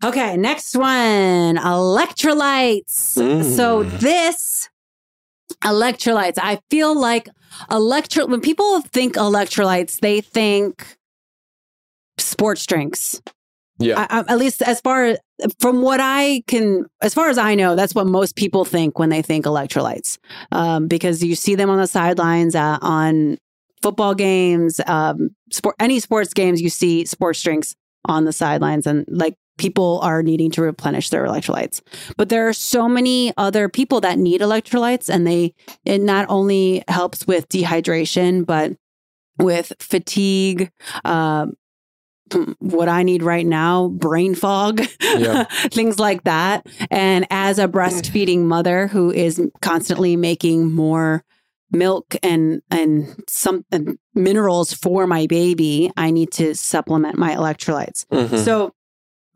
[0.03, 1.57] Okay, next one.
[1.57, 3.17] Electrolytes.
[3.17, 3.55] Mm.
[3.55, 4.69] So this
[5.63, 7.27] electrolytes, I feel like
[7.69, 10.97] electro when people think electrolytes, they think
[12.17, 13.21] sports drinks.
[13.79, 14.05] Yeah.
[14.09, 15.17] I, I, at least as far
[15.59, 19.09] from what I can, as far as I know, that's what most people think when
[19.09, 20.17] they think electrolytes,
[20.51, 23.37] um, because you see them on the sidelines uh, on
[23.81, 26.61] football games, um, sport, any sports games.
[26.61, 31.25] You see sports drinks on the sidelines, and like people are needing to replenish their
[31.25, 31.81] electrolytes.
[32.17, 35.53] But there are so many other people that need electrolytes, and they
[35.85, 38.73] it not only helps with dehydration, but
[39.37, 40.71] with fatigue,
[41.05, 41.53] um,
[42.59, 45.43] what I need right now, brain fog, Yeah.
[45.71, 46.67] things like that.
[46.91, 51.23] And as a breastfeeding mother who is constantly making more
[51.71, 58.05] milk and and some and minerals for my baby, I need to supplement my electrolytes.
[58.11, 58.43] Mhm.
[58.43, 58.73] So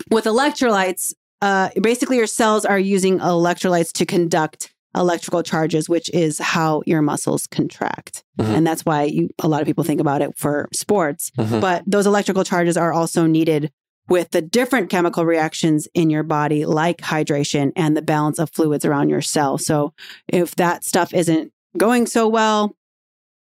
[0.10, 6.38] with electrolytes, uh, basically your cells are using electrolytes to conduct electrical charges, which is
[6.38, 8.24] how your muscles contract.
[8.40, 8.58] Mhm.
[8.58, 11.32] And that's why you, a lot of people think about it for sports.
[11.38, 11.62] Mhm.
[11.62, 13.72] But those electrical charges are also needed
[14.08, 18.86] with the different chemical reactions in your body, like hydration and the balance of fluids
[18.86, 19.58] around your cell.
[19.58, 19.94] So
[20.28, 22.76] if that stuff isn't going so well,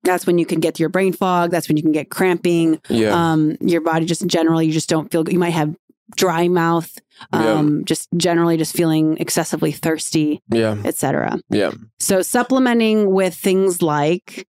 [0.03, 1.51] that's when you can get your brain fog.
[1.51, 2.81] That's when you can get cramping.
[2.89, 3.13] Yeah.
[3.15, 5.33] Um, your body just in general, you just don't feel good.
[5.33, 5.75] You might have
[6.17, 6.91] dry mouth,
[7.33, 7.53] Yeah.
[7.55, 10.77] um, just generally just feeling excessively thirsty, yeah.
[10.85, 11.39] etc.
[11.51, 11.73] Yeah.
[11.99, 14.47] So supplementing with things like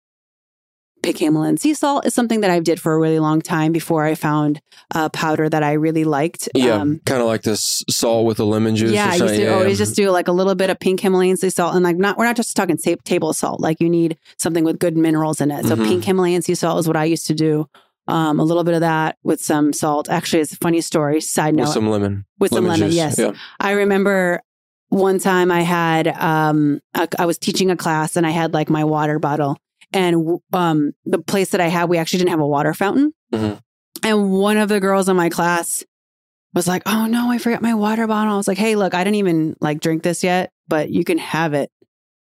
[1.04, 4.06] pig Himalayan sea salt is something that I did for a really long time before
[4.06, 4.62] I found
[4.93, 6.47] a powder that I really liked.
[6.54, 6.76] Yeah.
[6.76, 8.91] Um, kind of like this salt with the lemon juice.
[8.91, 9.54] yeah, I used to yeah.
[9.56, 12.17] always just do like a little bit of pink Himalayan sea salt, and like not
[12.19, 13.60] we're not just talking ta- table salt.
[13.60, 15.65] Like you need something with good minerals in it.
[15.65, 15.88] So Mhm.
[15.88, 17.67] pink Himalayan sea salt is what I used to do.
[18.07, 20.09] Um, a little bit of that with some salt.
[20.09, 21.21] Actually, it's a funny story.
[21.21, 22.25] Side note with some lemon.
[22.39, 22.89] with some lemon.
[22.89, 22.95] juice.
[22.95, 23.33] Yes, Yeah.
[23.59, 24.41] I remember
[24.89, 28.69] one time I had um a, I was teaching a class and I had like
[28.69, 29.57] my water bottle
[29.93, 33.13] and um the place that I had we actually didn't have a water fountain.
[33.33, 33.59] Mhm.
[34.03, 35.83] And one of the girls in my class
[36.53, 39.03] was like, "Oh no, I forgot my water bottle." I was like, "Hey, look, I
[39.03, 41.69] didn't even like drink this yet, but you can have it."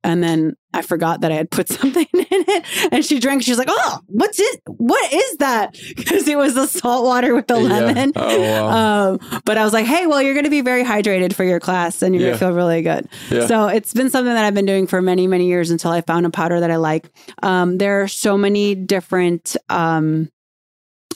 [0.05, 3.43] And then I forgot that I had put something in it, and she drank.
[3.45, 4.61] She was like, "Oh, what's it?
[4.67, 7.69] What is that?" Because it was the salt water with the Yeah.
[7.69, 8.13] lemon.
[8.17, 9.13] Oh, wow.
[9.23, 11.61] Um, but I was like, hey, well, you're going to be very hydrated for your
[11.61, 12.29] class and you're Yeah.
[12.31, 13.09] going to feel really good.
[13.31, 13.47] Yeah.
[13.47, 16.27] So it's been something that I've been doing for many, many years until I found
[16.27, 17.09] a powder that I like.
[17.43, 20.29] Um, there are so many different um,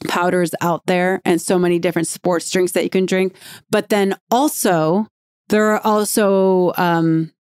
[0.08, 3.34] powders out there and so many different sports drinks that you can drink.
[3.70, 5.06] But then also,
[5.48, 7.32] there are also um,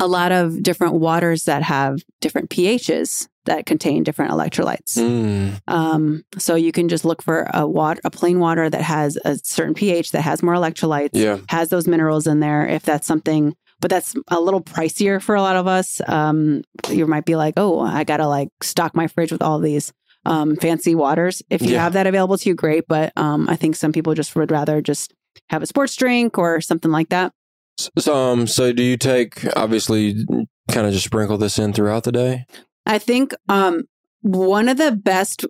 [0.00, 4.96] a lot of different waters that have different pHs that contain different electrolytes.
[4.96, 5.60] Mm.
[5.68, 9.36] Um, so you can just look for a water, a plain water that has a
[9.42, 11.38] certain pH that has more electrolytes, Yeah.
[11.48, 12.66] has those minerals in there.
[12.66, 16.00] If that's something, but that's a little pricier for a lot of us.
[16.06, 19.92] Um, you might be like, oh, I gotta like stock my fridge with all these
[20.24, 21.42] um, fancy waters.
[21.50, 21.82] If you Yeah.
[21.82, 22.84] have that available to you, great.
[22.88, 25.12] But um, I think some people just would rather just
[25.50, 27.32] have a sports drink or something like that.
[27.76, 30.24] So, um, so do you take obviously
[30.70, 32.46] kind of just sprinkle this in throughout the day?
[32.86, 33.82] I think um,
[34.20, 35.44] one of the best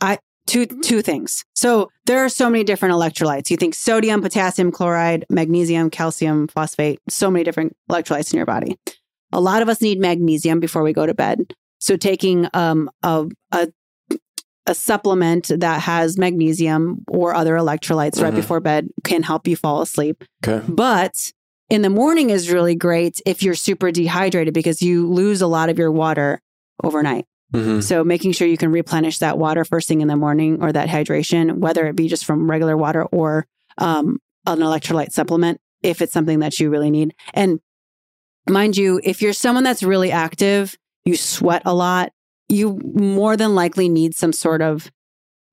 [0.00, 1.44] I two two things.
[1.54, 3.50] So there are so many different electrolytes.
[3.50, 8.78] You think sodium, potassium chloride, magnesium, calcium, phosphate, so many different electrolytes in your body.
[9.32, 11.54] A lot of us need magnesium before we go to bed.
[11.78, 13.68] So taking um, a, a
[14.66, 18.36] a supplement that has magnesium or other electrolytes right Mhm.
[18.36, 20.24] before bed can help you fall asleep.
[20.46, 20.64] Okay.
[20.68, 21.32] But
[21.70, 25.68] in the morning is really great if you're super dehydrated because you lose a lot
[25.68, 26.40] of your water
[26.82, 27.26] overnight.
[27.52, 30.72] hmm So making sure you can replenish that water first thing in the morning or
[30.72, 33.46] that hydration, whether it be just from regular water or
[33.78, 37.14] um, an electrolyte supplement, if it's something that you really need.
[37.34, 37.60] And
[38.48, 42.12] mind you, if you're someone that's really active, you sweat a lot,
[42.48, 44.90] you more than likely need some sort of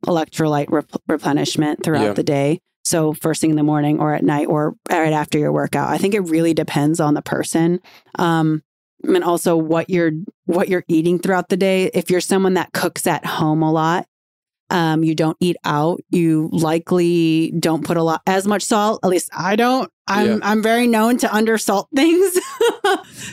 [0.05, 2.13] electrolyte rep- replenishment throughout Yeah.
[2.13, 2.59] the day.
[2.83, 5.89] So first thing in the morning or at night or right after your workout.
[5.89, 7.79] I think it really depends on the person.
[8.17, 8.63] Um,
[9.03, 10.11] and also what you're
[10.45, 11.89] what you're eating throughout the day.
[11.93, 14.05] If you're someone that cooks at home a lot,
[14.69, 18.99] um, you don't eat out, you likely don't put a lot as much salt.
[19.03, 19.89] At least I don't.
[20.07, 20.39] I'm Yeah.
[20.43, 22.37] I'm very known to undersalt things.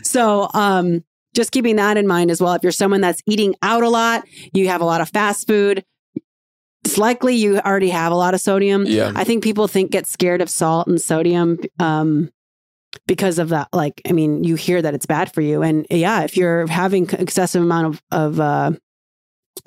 [0.02, 2.54] so um just keeping that in mind as well.
[2.54, 5.84] If you're someone that's eating out a lot, you have a lot of fast food,
[6.84, 8.86] it's likely you already have a lot of sodium.
[8.86, 9.12] Yeah.
[9.14, 12.30] I think people think get scared of salt and sodium um,
[13.06, 13.68] because of that.
[13.72, 17.08] Like, I mean, you hear that it's bad for you, and yeah, if you're having
[17.10, 18.70] excessive amount of of uh,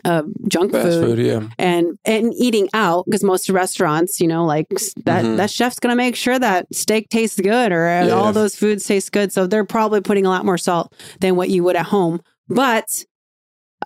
[0.05, 1.19] uh, junk Fast food, food.
[1.25, 1.47] Yeah.
[1.57, 4.67] and and eating out, because most restaurants, you know, like
[5.05, 5.37] that Mhm.
[5.37, 8.09] that chef's gonna make sure that steak tastes good or Yeah.
[8.11, 9.31] all those foods taste good.
[9.31, 12.21] So they're probably putting a lot more salt than what you would at home.
[12.49, 13.03] But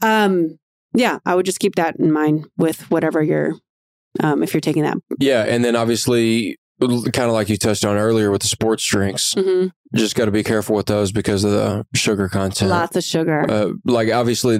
[0.01, 0.57] um,
[0.93, 3.53] yeah, I would just keep that in mind with whatever you're.
[4.21, 5.43] Um, if you're taking that, Yeah.
[5.43, 9.71] And then obviously, kind of like you touched on earlier with the sports drinks, Mhm.
[9.93, 12.71] just got to be careful with those because of the sugar content.
[12.71, 13.45] lots of sugar.
[13.49, 14.59] Uh, like obviously,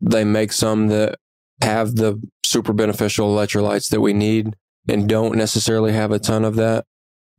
[0.00, 1.16] they make some that
[1.62, 4.54] have the super beneficial electrolytes that we need
[4.88, 6.84] and don't necessarily have a ton of that.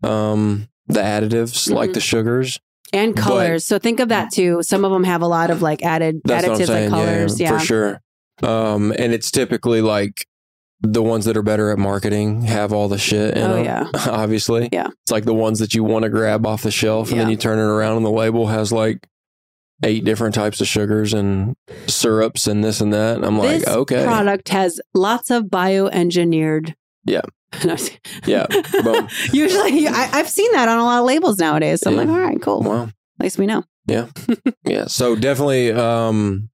[0.03, 1.93] Um, the additives like Mhm.
[1.95, 2.59] the sugars.
[2.91, 3.65] and But- colors.
[3.65, 4.63] so think of that too.
[4.63, 6.89] Some of them have a lot of like added That's what I'm additives saying.
[6.91, 7.39] like colors.
[7.39, 8.01] yeah, Yeah, for sure.
[8.41, 10.25] Um, and it's typically like
[10.81, 13.37] the ones that are better at marketing have all the shit.
[13.37, 13.85] In Oh, them, yeah.
[14.07, 14.69] obviously.
[14.71, 14.87] Yeah.
[15.03, 17.35] It's like the ones that you want to grab off the shelf, and then you
[17.35, 19.05] turn it around, and the label has like
[19.83, 21.55] eight different types of sugars and
[21.87, 23.15] syrups and this and that.
[23.17, 26.73] And I'm this like, okay, product has lots of bioengineered.
[27.05, 27.21] Yeah.
[27.65, 28.45] No, I'm just- Yeah.
[29.33, 31.79] Usually, I, I've seen that on a lot of labels nowadays.
[31.81, 32.61] So I'm like, all right, cool.
[32.61, 32.83] wow.
[32.83, 32.91] At
[33.23, 33.63] least we know.
[33.87, 34.07] Yeah.
[34.65, 34.85] yeah.
[34.85, 36.49] So definitely, um,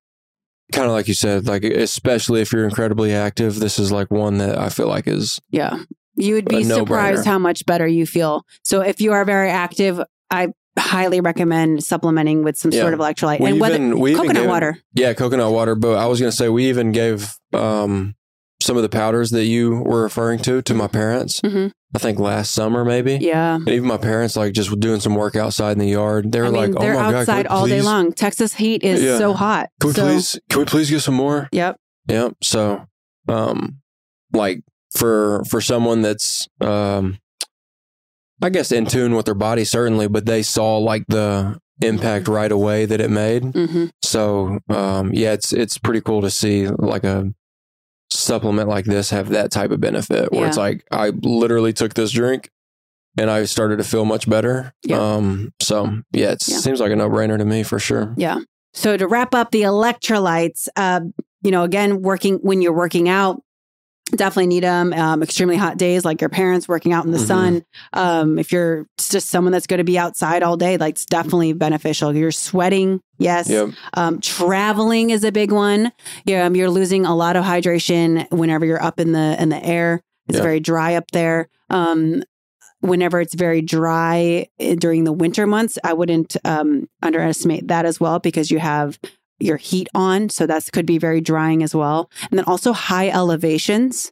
[0.72, 4.38] kind of like you said, like especially if you're incredibly active, this is like one
[4.38, 5.80] that I feel like is Yeah.
[6.16, 8.46] You would be surprised how much better you feel.
[8.64, 10.00] So if you are very active,
[10.32, 12.82] I highly recommend supplementing with some Yeah.
[12.82, 14.78] sort of electrolyte we and whether even we coconut gave- water.
[14.94, 15.76] Yeah, coconut water.
[15.76, 18.16] But I was gonna say we even gave um
[18.62, 21.40] some of the powders that you were referring to to my parents.
[21.42, 21.72] Mhm.
[21.94, 23.18] I think last summer maybe.
[23.22, 23.56] Yeah.
[23.56, 26.48] And even my parents, like just doing some work outside in the yard, they were
[26.48, 28.12] I mean, like, "Oh they're my god, outside all day long.
[28.12, 29.18] Texas heat is Yeah.
[29.18, 29.70] so hot.
[29.80, 30.40] Can we so, please?
[30.50, 31.78] Can we please get some more?" Yep.
[32.10, 32.34] Yep.
[32.44, 32.86] So,
[33.30, 33.78] um,
[34.34, 34.62] like
[34.94, 37.18] for for someone that's um,
[38.42, 42.52] I guess in tune with their body, certainly, but they saw like the impact right
[42.52, 43.44] away that it made.
[43.54, 47.34] hmm So, um, yeah, it's it's pretty cool to see like a
[48.12, 52.12] supplement like this have that type of benefit where it's like I literally took this
[52.12, 52.50] drink
[53.18, 54.74] and I started to feel much better.
[54.84, 55.00] Yeah.
[55.00, 56.58] Um, so yeah, it Yeah.
[56.58, 58.14] seems like a no brainer to me for sure.
[58.18, 58.40] Yeah.
[58.74, 61.02] So to wrap up the electrolytes, uh,
[61.42, 63.42] you know, again, working when you're working out,
[64.12, 64.94] definitely need them.
[64.94, 67.28] Um, extremely hot days, like your parents working out in the Mhm.
[67.28, 67.66] sun.
[67.94, 71.54] Um, if you're just someone that's going to be outside all day, like it's definitely
[71.54, 72.16] beneficial.
[72.16, 73.50] You're sweating, yes.
[73.50, 73.70] Yep.
[73.96, 75.92] Um, traveling is a big one.
[76.26, 79.64] Yeah, um, you're losing a lot of hydration whenever you're up in the in the
[79.66, 80.02] air.
[80.28, 80.44] It's Yeah.
[80.44, 81.48] very dry up there.
[81.70, 82.24] Um,
[82.82, 88.00] whenever it's very dry eh, during the winter months, I wouldn't um, underestimate that as
[88.00, 89.00] well because you have
[89.40, 92.10] your heat on, so that could be very drying as well.
[92.30, 94.12] And then also high elevations.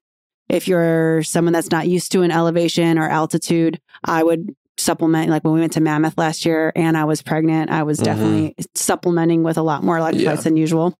[0.49, 5.29] If you're someone that's not used to an elevation or altitude, I would supplement.
[5.29, 8.03] Like when we went to Mammoth last year and I was pregnant, I was Mhm.
[8.03, 10.35] definitely supplementing with a lot more electrolytes Yeah.
[10.35, 10.95] than usual.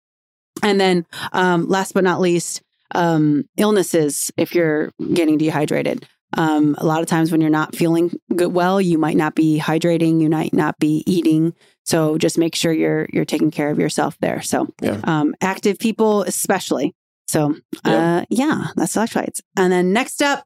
[0.62, 2.62] And then, um, last but not least,
[2.96, 4.32] um, illnesses.
[4.38, 6.06] If you're getting dehydrated,
[6.38, 9.60] um, a lot of times when you're not feeling good, well, you might not be
[9.60, 11.54] hydrating, you might not be eating.
[11.86, 14.42] So just make sure you're you're taking care of yourself there.
[14.42, 15.00] So, Yeah.
[15.04, 16.94] um, active people especially.
[17.28, 19.42] So, uh, yeah, that's electrolytes.
[19.58, 20.46] And then next up,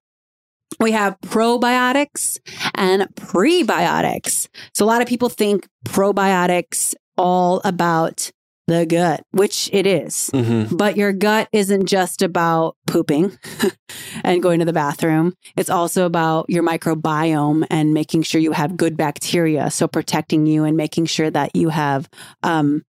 [0.80, 2.40] we have probiotics
[2.76, 4.48] and prebiotics.
[4.74, 8.32] So a lot of people think probiotics all about
[8.68, 10.30] the gut, which it is.
[10.34, 10.76] Mm-hmm.
[10.76, 13.38] But your gut isn't just about pooping
[14.24, 15.34] and going to the bathroom.
[15.56, 19.72] It's also about your microbiome and making sure you have good bacteria.
[19.72, 22.10] So protecting you and making sure that you have
[22.44, 22.84] um,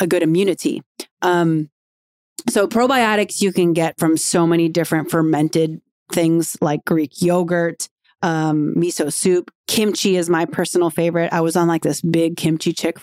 [0.00, 0.82] a good immunity.
[1.22, 1.70] Um,
[2.48, 5.80] so probiotics you can get from so many different fermented
[6.10, 7.88] things like Greek yogurt,
[8.22, 9.52] um, miso soup.
[9.68, 11.32] Kimchi is my personal favorite.
[11.32, 12.98] I was on like this big kimchi chick,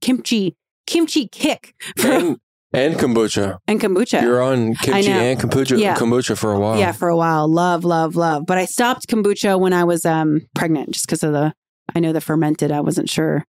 [0.00, 0.56] kimchi
[0.90, 1.74] kimchi kick
[2.04, 2.38] And,
[2.72, 3.58] and kombucha.
[3.66, 4.22] and kombucha.
[4.22, 5.96] You're on kimchi and kombucha, Yeah.
[5.96, 6.78] kombucha for a while.
[6.78, 7.48] Yeah, for a while.
[7.48, 8.44] Love, love, love.
[8.46, 11.52] But I stopped kombucha when I was um pregnant just because of the
[11.94, 12.70] I know the fermented.
[12.72, 13.44] I wasn't sure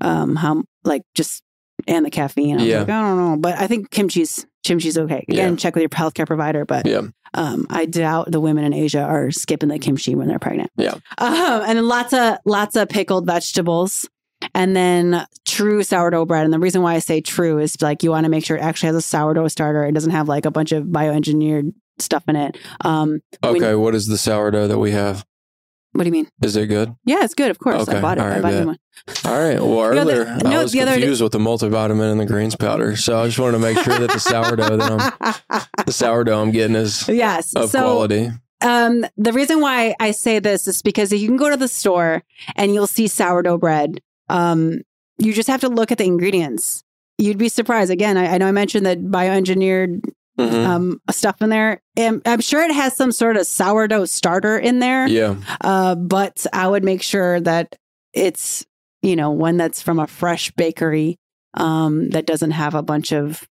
[0.00, 1.42] um how like just
[1.86, 2.58] and the caffeine.
[2.60, 2.78] I Yeah.
[2.80, 3.36] like, I don't know.
[3.38, 5.24] But I think kimchi's kimchi's okay.
[5.28, 5.56] Again, Yeah.
[5.56, 6.64] check with your healthcare provider.
[6.64, 7.02] But Yeah.
[7.34, 10.70] um I doubt the women in Asia are skipping the kimchi when they're pregnant.
[10.76, 10.94] Yeah.
[11.18, 14.08] Um, and lots of lots of pickled vegetables.
[14.54, 16.44] And then true sourdough bread.
[16.44, 18.60] And the reason why I say true is like you want to make sure it
[18.62, 19.84] actually has a sourdough starter.
[19.84, 22.58] It doesn't have like a bunch of bioengineered stuff in it.
[22.80, 23.74] Um, when- Okay.
[23.74, 25.24] what is the sourdough that we have?
[25.92, 26.26] what do you mean?
[26.42, 26.92] Is it good?
[27.04, 27.52] Yeah, it's good.
[27.52, 28.20] Of course, I bought it.
[28.22, 28.66] all I bought you bet.
[28.66, 28.78] one.
[29.24, 29.60] All right.
[29.60, 32.26] Well, The other- earlier no, I was the other- confused with the multivitamin and the
[32.26, 34.90] greens powder, so I just wanted to make sure that the sourdough that
[35.52, 37.54] I'm the sourdough I'm getting is yes.
[37.54, 38.28] of so, quality.
[38.62, 42.24] um, the reason why I say this is because you can go to the store
[42.56, 44.00] and you'll see sourdough bread.
[44.28, 44.80] Um,
[45.18, 46.82] you just have to look at the ingredients.
[47.18, 47.90] You'd be surprised.
[47.90, 50.00] Again, I, I know I mentioned that bioengineered
[50.38, 50.66] Mhm.
[50.66, 51.80] um, stuff in there.
[51.96, 55.06] And I'm sure it has some sort of sourdough starter in there.
[55.06, 55.36] yeah.
[55.60, 57.76] Uh, but I would make sure that
[58.12, 58.66] it's,
[59.02, 61.18] you know, one that's from a fresh bakery
[61.56, 63.44] um, that doesn't have a bunch of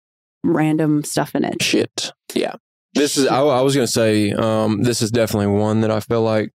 [0.42, 1.62] random stuff in it.
[1.62, 2.12] Shit.
[2.34, 2.54] Yeah.
[2.94, 3.26] This is.
[3.26, 4.32] I, I was gonna say.
[4.32, 6.50] Um, this is definitely one that I feel like,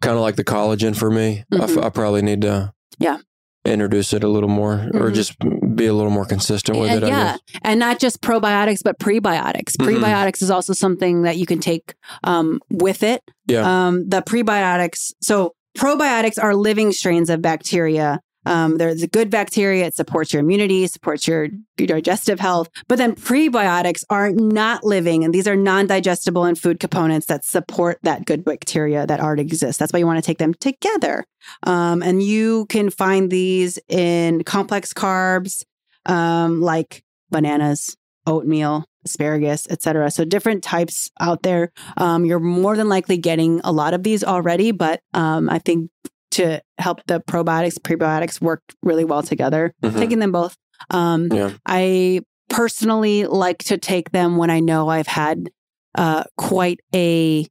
[0.00, 1.44] kind of like the collagen for me.
[1.52, 1.84] I f- Mhm.
[1.84, 2.72] I, probably need to.
[2.98, 3.18] Yeah.
[3.66, 5.14] Introduce it a little more, or Mhm.
[5.14, 5.36] just
[5.76, 7.08] be a little more consistent with And it.
[7.08, 9.76] Yeah, and not just probiotics, but prebiotics.
[9.76, 9.86] Mhm.
[9.86, 11.94] Prebiotics is also something that you can take
[12.24, 13.20] um, with it.
[13.46, 13.88] Yeah.
[13.88, 15.12] Um, the prebiotics.
[15.20, 18.20] So probiotics are living strains of bacteria.
[18.46, 19.86] Um, they're the good bacteria.
[19.86, 21.48] It supports your immunity, supports your,
[21.78, 22.68] your digestive health.
[22.88, 27.98] But then prebiotics are not living, and these are non-digestible and food components that support
[28.02, 29.78] that good bacteria that already exists.
[29.78, 31.24] That's why you want to take them together.
[31.64, 35.64] Um, and you can find these in complex carbs,
[36.06, 37.96] um, like bananas,
[38.26, 40.10] oatmeal, asparagus, etc.
[40.10, 41.72] So different types out there.
[41.96, 45.90] Um, you're more than likely getting a lot of these already, but um, I think
[46.32, 49.72] to help the probiotics, prebiotics work really well together.
[49.82, 49.98] Mhm.
[49.98, 50.56] Taking them both.
[50.90, 51.50] Um, Yeah.
[51.66, 55.50] I personally like to take them when I know I've had
[55.98, 57.46] uh, quite a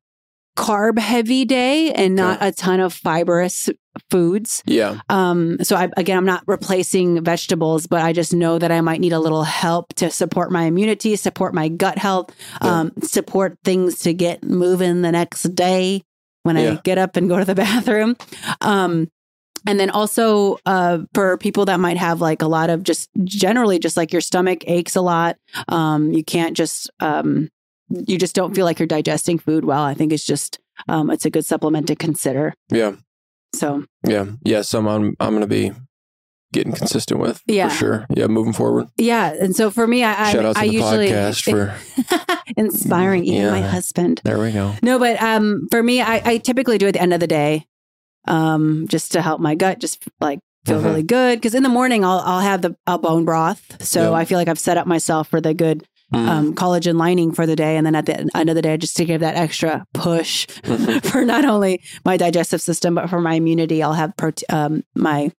[0.57, 3.69] carb heavy day and not a ton of fibrous
[4.11, 4.61] foods.
[4.65, 4.99] Yeah.
[5.09, 8.99] Um, so I, again, I'm not replacing vegetables, but I just know that I might
[8.99, 12.31] need a little help to support my immunity, support my gut health,
[12.63, 12.79] Yeah.
[12.79, 16.03] um, support things to get moving the next day
[16.49, 16.71] when Yeah.
[16.73, 18.15] I get up and go to the bathroom.
[18.61, 19.09] Um,
[19.67, 23.77] and then also uh, for people that might have like a lot of just generally
[23.77, 25.35] just like your stomach aches a lot,
[25.67, 27.49] um, you can't just um,
[27.89, 29.83] you just don't feel like you're digesting food well.
[29.83, 32.53] I think it's just um, it's a good supplement to consider.
[32.71, 32.93] Yeah.
[33.53, 34.25] So Yeah.
[34.45, 34.61] Yeah.
[34.61, 35.71] so I'm I'm gonna be
[36.53, 37.41] getting consistent with.
[37.47, 37.69] Yeah.
[37.69, 38.05] For sure.
[38.15, 38.27] Yeah.
[38.27, 38.87] Moving forward.
[38.97, 42.35] yeah, and so for me, I Shout I, out to I the usually podcast for
[42.57, 44.21] inspiring even my husband.
[44.23, 44.73] there we go.
[44.81, 47.65] No, but um, for me, I, I typically do at the end of the day,
[48.27, 50.85] um, just to help my gut just like feel Mhm.
[50.85, 51.37] really good.
[51.39, 54.17] Because in the morning, I'll I'll have the a bone broth, so Yeah.
[54.17, 56.27] I feel like I've set up myself for the good Mm.
[56.27, 58.97] um, collagen lining for the day, and then at the end of the day, just
[58.97, 61.05] to give that extra push Mhm.
[61.11, 63.83] for not only my digestive system but for my immunity.
[63.83, 65.31] I'll have prote- um, my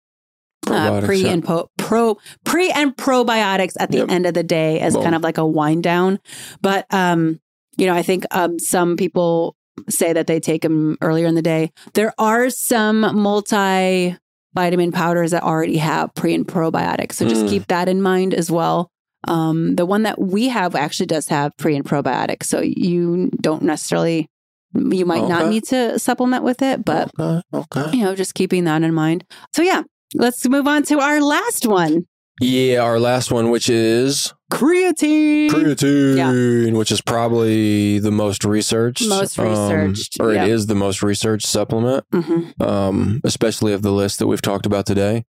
[0.69, 4.11] uh, pre and po- pro pre and probiotics at the Yep.
[4.11, 5.03] end of the day as Boom.
[5.03, 6.19] kind of like a wind down.
[6.61, 7.39] But um,
[7.77, 9.55] you know, I think um, some people
[9.89, 11.71] say that they take them earlier in the day.
[11.93, 14.15] There are some multi
[14.53, 17.49] vitamin powders that already have pre and probiotics, so just Mm.
[17.49, 18.89] keep that in mind as well.
[19.27, 23.63] Um, the one that we have actually does have pre and probiotics, so you don't
[23.63, 24.27] necessarily.
[24.73, 27.41] You might not need to supplement with it, but okay.
[27.53, 27.97] Okay.
[27.97, 29.25] you know, just keeping that in mind.
[29.53, 29.83] So yeah,
[30.15, 32.05] let's move on to our last one.
[32.39, 32.79] Yeah.
[32.79, 35.49] Our last one, which is Creatine.
[35.49, 40.45] creatine, which is probably the most researched, Most um, researched, or yeah.
[40.45, 42.03] it is the most researched supplement.
[42.11, 42.59] Mhm.
[42.61, 45.23] um, especially of the list that we've talked about today.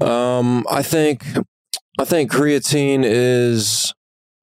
[0.00, 1.24] Um, I think
[1.98, 3.92] I think creatine is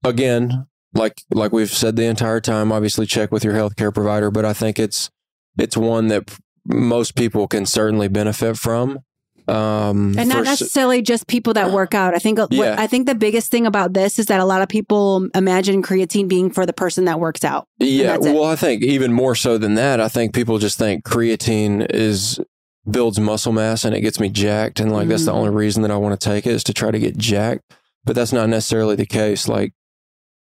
[0.03, 2.71] again like like we've said the entire time.
[2.71, 5.09] Obviously, check with your healthcare provider, but I think it's
[5.57, 8.99] it's one that most people can certainly benefit from.
[9.47, 12.15] Um, And not necessarily just people that work out.
[12.15, 14.69] I think what, I think the biggest thing about this is that a lot of
[14.69, 17.67] people imagine creatine being for the person that works out.
[17.77, 21.85] Yeah, well, I think even more so than that, I think people just think creatine
[21.89, 22.39] is
[22.89, 25.91] builds muscle mass and it gets me jacked, and like that's the only reason that
[25.91, 27.73] I want to take it is to try to get jacked.
[28.05, 29.47] But that's not necessarily the case.
[29.47, 29.71] Like,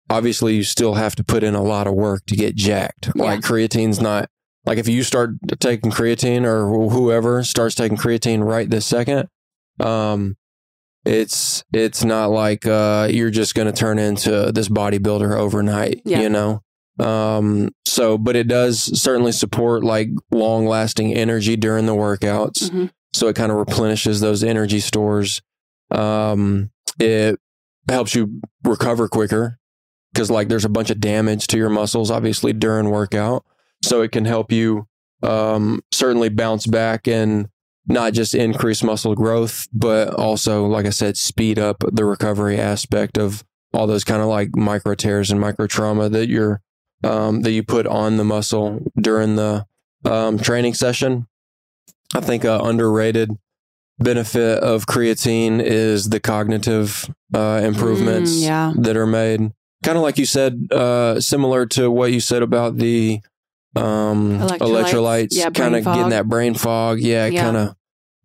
[0.09, 3.11] obviously, you still have to put in a lot of work to get jacked.
[3.15, 3.23] Yeah.
[3.25, 4.29] Like creatine's not
[4.67, 5.31] like if you start
[5.61, 9.29] taking creatine or whoever starts taking creatine right this second,
[9.81, 10.37] um,
[11.05, 16.03] it's it's not like uh, you're just going to turn into this bodybuilder overnight.
[16.05, 16.21] Yeah.
[16.21, 16.63] You know.
[16.99, 22.71] Um, so, but it does certainly support like long lasting energy during the workouts.
[22.71, 22.91] Mhm.
[23.13, 25.41] So it kind of replenishes those energy stores.
[25.91, 27.39] Um, it
[27.89, 29.59] helps you recover quicker
[30.13, 33.45] because like there's a bunch of damage to your muscles, obviously during workout.
[33.83, 34.87] So it can help you,
[35.22, 37.49] um, certainly bounce back and
[37.87, 43.16] not just increase muscle growth, but also, like I said, speed up the recovery aspect
[43.18, 46.61] of all those kind of like micro tears and micro trauma that you're
[47.05, 49.64] um, that you put on the muscle during the
[50.05, 51.26] um, training session.
[52.14, 53.31] I think a underrated
[53.99, 58.72] benefit of creatine is the cognitive uh, improvements Mm, yeah.
[58.79, 59.53] that are made.
[59.85, 63.20] Kind of like you said, uh, similar to what you said about the
[63.79, 64.59] um, Electrolytes.
[64.59, 67.01] electrolytes, Yeah, kind of getting that brain fog.
[67.01, 67.43] Yeah, Yeah.
[67.43, 67.74] kind of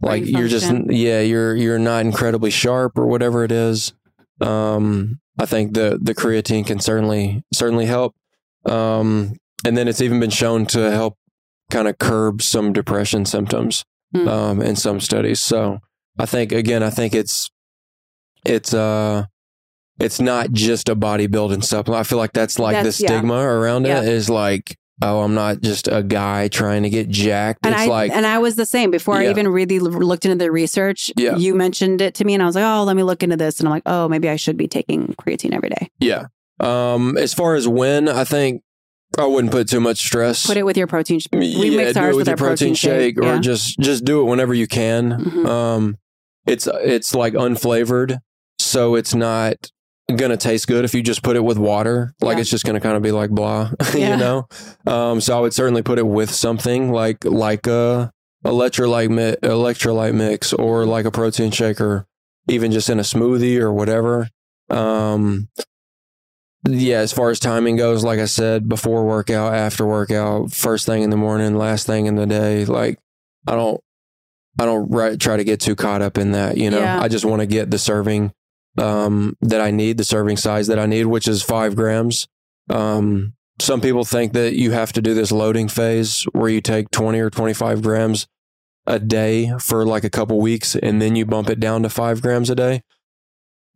[0.01, 3.93] like you're just yeah you're you're not incredibly sharp or whatever it is.
[4.41, 8.13] Um, I think the the creatine can certainly certainly help.
[8.65, 9.33] Um,
[9.65, 11.17] and then it's even been shown to help
[11.71, 13.83] kind of curb some depression symptoms
[14.13, 14.27] Hmm.
[14.27, 15.41] um, in some studies.
[15.41, 15.79] So
[16.19, 17.49] I think again, I think it's
[18.45, 19.25] it's uh
[19.99, 21.99] it's not just a bodybuilding supplement.
[21.99, 23.09] I feel like that's like That's- the yeah.
[23.09, 24.01] stigma around Yeah.
[24.01, 27.65] it is like, oh, I'm not just a guy trying to get jacked.
[27.65, 30.37] And it's I like and I was the same before I even really looked into
[30.43, 31.11] the research.
[31.17, 31.35] Yeah.
[31.35, 33.59] You mentioned it to me, and I was like, "Oh, let me look into this."
[33.59, 36.25] And I'm like, "Oh, maybe I should be taking creatine every day." yeah.
[36.59, 38.61] Um, as far as when, I think
[39.17, 40.45] I wouldn't put too much stress.
[40.47, 41.19] Put it with your protein.
[41.19, 43.39] sh- We yeah, mix do ours it with with your our protein, shake, or yeah.
[43.39, 45.11] just just do it whenever you can.
[45.11, 45.45] Mhm.
[45.47, 45.97] Um,
[46.45, 48.19] it's it's like unflavored,
[48.59, 49.71] so it's not
[50.15, 52.13] gonna taste good if you just put it with water.
[52.21, 52.41] Like Yeah.
[52.41, 54.11] it's just gonna kind of be like blah, Yeah.
[54.11, 54.47] you know.
[54.85, 58.11] Um, so I would certainly put it with something like like a
[58.45, 62.05] electrolyte mi- electrolyte mix or like a protein shaker,
[62.47, 64.29] even just in a smoothie or whatever.
[64.69, 65.47] Um,
[66.67, 71.03] yeah, as far as timing goes, like I said, before workout, after workout, first thing
[71.03, 72.99] in the morning, last thing in the day, like
[73.47, 73.81] I don't
[74.59, 76.57] I don't right, try to get too caught up in that.
[76.57, 77.01] You know, Yeah.
[77.01, 78.31] I just want to get the serving
[78.77, 82.27] um, that I need, the serving size that I need, which is five grams.
[82.69, 86.89] Um, some people think that you have to do this loading phase where you take
[86.91, 88.27] 20 or 25 grams
[88.87, 92.21] a day for like a couple weeks and then you bump it down to five
[92.21, 92.81] grams a day.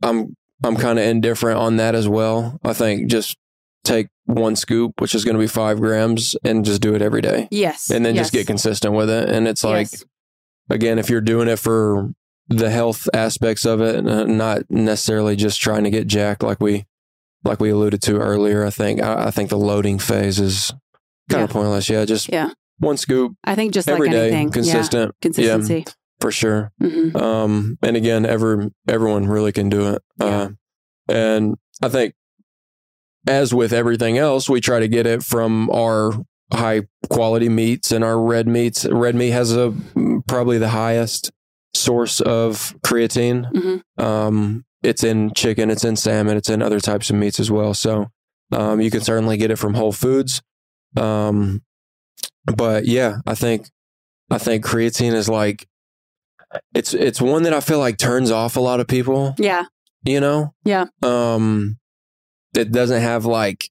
[0.01, 2.59] I'm I'm kind of indifferent on that as well.
[2.63, 3.37] I think just
[3.83, 7.21] take one scoop, which is going to be five grams, and just do it every
[7.21, 7.89] day, Yes.
[7.91, 8.23] and then yes.
[8.25, 9.29] just get consistent with it.
[9.29, 10.03] And it's like Yes.
[10.69, 12.11] again, if you're doing it for
[12.49, 16.85] the health aspects of it, uh, not necessarily just trying to get jacked, like we
[17.43, 18.65] like we alluded to earlier.
[18.65, 20.73] I think I, I think the loading phase is
[21.29, 21.89] kind of pointless.
[21.89, 22.51] Yeah, just Yeah.
[22.79, 24.51] one scoop I think just every like day, anything.
[24.51, 25.11] consistent.
[25.15, 25.21] Yeah.
[25.21, 25.85] Consistency.
[26.21, 26.71] for sure.
[26.81, 30.01] hmm Um, and again, every everyone really can do it.
[30.19, 30.49] Uh,
[31.09, 32.15] and I think,
[33.27, 36.11] as with everything else, we try to get it from our
[36.53, 38.85] high quality meats and our red meats.
[38.85, 39.73] Red meat has a
[40.27, 41.31] probably the highest
[41.77, 43.51] source of creatine.
[43.53, 44.03] Mhm.
[44.03, 47.73] Um, it's in chicken, it's in salmon, it's in other types of meats as well.
[47.73, 48.07] So
[48.51, 50.41] um, you can certainly get it from Whole Foods.
[50.95, 51.61] Um,
[52.45, 53.67] but yeah, I think
[54.29, 55.67] I think creatine is like
[56.73, 59.35] it's it's one that I feel like turns off a lot of people.
[59.37, 59.65] Yeah.
[60.05, 60.53] You know.
[60.63, 60.85] Yeah.
[61.03, 61.77] Um,
[62.55, 63.69] it doesn't have like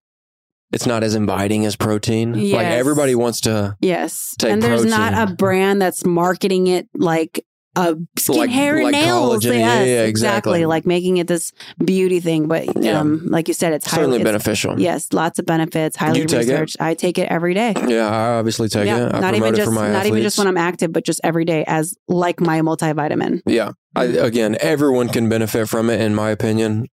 [0.72, 2.32] it's not as inviting as protein.
[2.50, 4.34] Like everybody wants to Yes.
[4.38, 7.44] Take and there's not a brand that's marketing it like
[7.76, 9.44] a skin, Like- hair, and nails.
[9.44, 10.64] Yes, Yeah, yeah, exactly.
[10.66, 11.52] Like making it this
[11.84, 12.48] beauty thing.
[12.48, 13.00] But Yeah.
[13.00, 14.80] um, like you said, it's highly certainly it's- beneficial.
[14.80, 16.50] Yes, lots of benefits, highly take it?
[16.50, 16.76] researched.
[16.80, 17.74] I take it every day.
[17.86, 19.14] Yeah, I obviously take yeah, it.
[19.14, 21.94] I not even just not even just when I'm active, but just every day as
[22.08, 23.42] like my multivitamin.
[23.46, 23.72] Yeah.
[23.94, 26.86] I, again, everyone can benefit from it, in my opinion.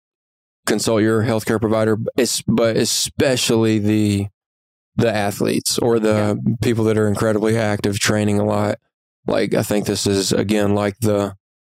[0.66, 1.96] Consult your healthcare provider,
[2.46, 4.26] but especially the
[4.96, 8.78] the athletes or the people that are incredibly active, training a lot.
[9.26, 11.34] Like I think this is again like the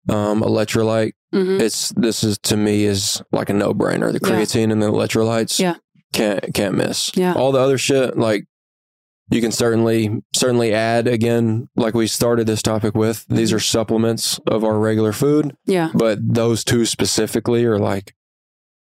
[0.09, 1.13] um, electrolyte.
[1.33, 4.11] hmm It's this is to me is like a no brainer.
[4.11, 4.35] The Yeah.
[4.35, 5.59] creatine and the electrolytes.
[5.59, 5.75] Yeah.
[6.13, 7.11] can't can't miss.
[7.15, 7.33] Yeah.
[7.33, 8.45] all the other shit like
[9.29, 13.57] you can certainly certainly add again like we started this topic with these Mm-hmm.
[13.57, 15.89] are supplements of our regular food Yeah.
[15.93, 18.15] but those two specifically are like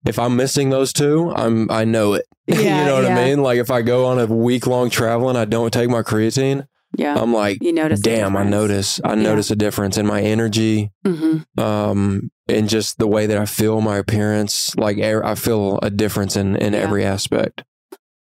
[0.08, 3.18] if i'm missing those two i'm i know it Yeah, you know what yeah.
[3.20, 5.90] i mean like if i go on a week long travel and i don't take
[5.90, 6.66] my creatine
[6.98, 7.16] Yeah.
[7.22, 8.00] i'm like you notice.
[8.02, 11.46] damn i notice i notice a difference in my energy Mhm.
[11.58, 15.90] um and just the way that i feel my appearance like er- i feel a
[15.90, 16.80] difference in in Yeah.
[16.80, 17.64] every aspect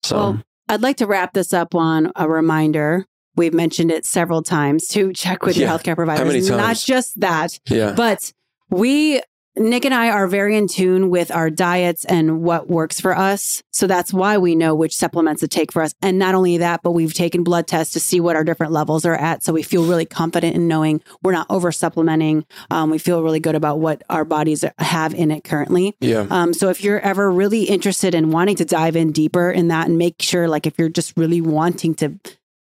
[0.02, 3.04] so Well, I'd like to wrap this up on a reminder.
[3.36, 5.76] We've mentioned it several times to check with your Yeah.
[5.76, 6.48] healthcare providers.
[6.48, 8.32] many Not just that, yeah but
[8.70, 9.20] we
[9.56, 13.62] Nic and I are very in tune with our diets and what works for us.
[13.72, 15.92] So that's why we know which supplements to take for us.
[16.00, 19.04] And not only that, but we've taken blood tests to see what our different levels
[19.04, 19.42] are at.
[19.42, 22.46] So we feel really confident in knowing we're not over supplementing.
[22.70, 25.96] Um, we feel really good about what our bodies have in it currently.
[26.00, 29.68] yeah Um, so if you're ever really interested in wanting to dive in deeper in
[29.68, 32.18] that and make sure, like, if you're just really wanting to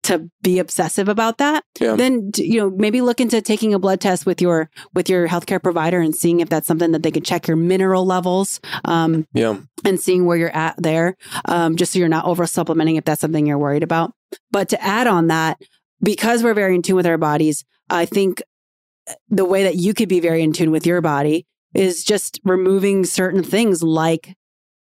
[0.05, 1.97] to be obsessive about that, Yeah.
[1.97, 5.63] then you know maybe look into taking a blood test with your with your healthcare
[5.63, 9.59] provider and seeing if that's something that they could check your mineral levels um, yeah
[9.85, 13.21] and seeing where you're at there, um, just so you're not over supplementing if that's
[13.21, 14.13] something you're worried about.
[14.51, 15.59] But to add on that,
[16.03, 18.43] because we're very in tune with our bodies, I think
[19.29, 23.05] the way that you could be very in tune with your body is just removing
[23.05, 24.35] certain things like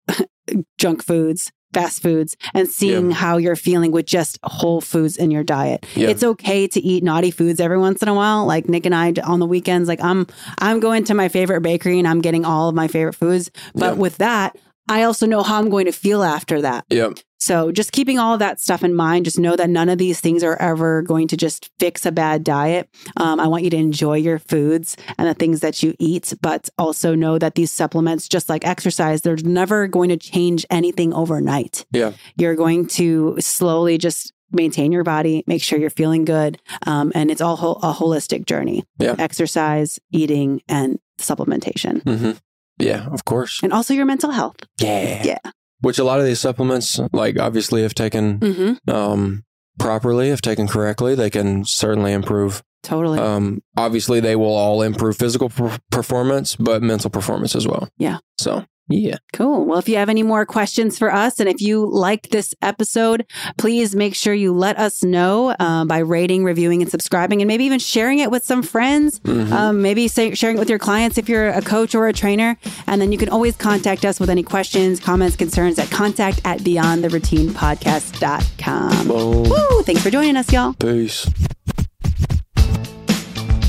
[0.78, 3.16] junk foods, fast foods, and seeing Yeah.
[3.16, 5.84] how you're feeling with just whole foods in your diet.
[5.94, 6.08] Yeah.
[6.08, 8.46] It's okay to eat naughty foods every once in a while.
[8.46, 10.26] Like Nic and I on the weekends, like I'm
[10.58, 13.50] I'm going to my favorite bakery and I'm getting all of my favorite foods.
[13.74, 14.00] But Yeah.
[14.00, 14.56] with that,
[14.88, 16.84] I also know how I'm going to feel after that.
[16.90, 19.98] yeah So just keeping all of that stuff in mind, just know that none of
[19.98, 22.88] these things are ever going to just fix a bad diet.
[23.16, 26.68] Um, I want you to enjoy your foods and the things that you eat, but
[26.78, 31.86] also know that these supplements, just like exercise, they're never going to change anything overnight.
[31.92, 32.12] Yeah.
[32.36, 36.58] You're going to slowly just maintain your body, make sure you're feeling good.
[36.86, 38.84] Um, and it's all ho- a holistic journey.
[38.98, 39.14] Yeah.
[39.18, 42.02] Exercise, eating, and supplementation.
[42.02, 42.32] hmm
[42.78, 44.56] yeah of course And also your mental health.
[44.80, 45.50] yeah Yeah.
[45.80, 49.44] which a lot of these supplements like obviously if taken hmm um
[49.78, 53.18] properly if taken correctly they can certainly improve Totally.
[53.18, 58.18] um obviously they will all improve physical per- performance but mental performance as well Yeah.
[58.38, 59.66] so yeah Cool.
[59.66, 63.24] Well, if you have any more questions for us, and if you liked this episode,
[63.56, 67.64] please make sure you let us know uh, by rating, reviewing, and subscribing, and maybe
[67.64, 69.20] even sharing it with some friends.
[69.20, 69.52] Mhm.
[69.52, 72.56] Um, maybe say, sharing it with your clients if you're a coach or a trainer.
[72.86, 76.58] And then you can always contact us with any questions, comments, concerns at contact at
[76.60, 79.08] beyondtheroutinepodcast.com.
[79.08, 79.48] Boom.
[79.50, 79.82] Woo!
[79.82, 80.72] Thanks for joining us, y'all.
[80.74, 81.28] peace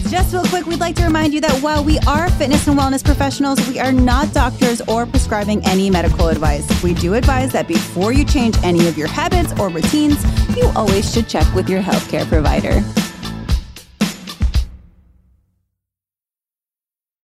[0.09, 3.03] Just real quick, we'd like to remind you that while we are fitness and wellness
[3.05, 6.67] professionals, we are not doctors or prescribing any medical advice.
[6.81, 10.17] We do advise that before you change any of your habits or routines,
[10.57, 12.81] you always should check with your healthcare provider.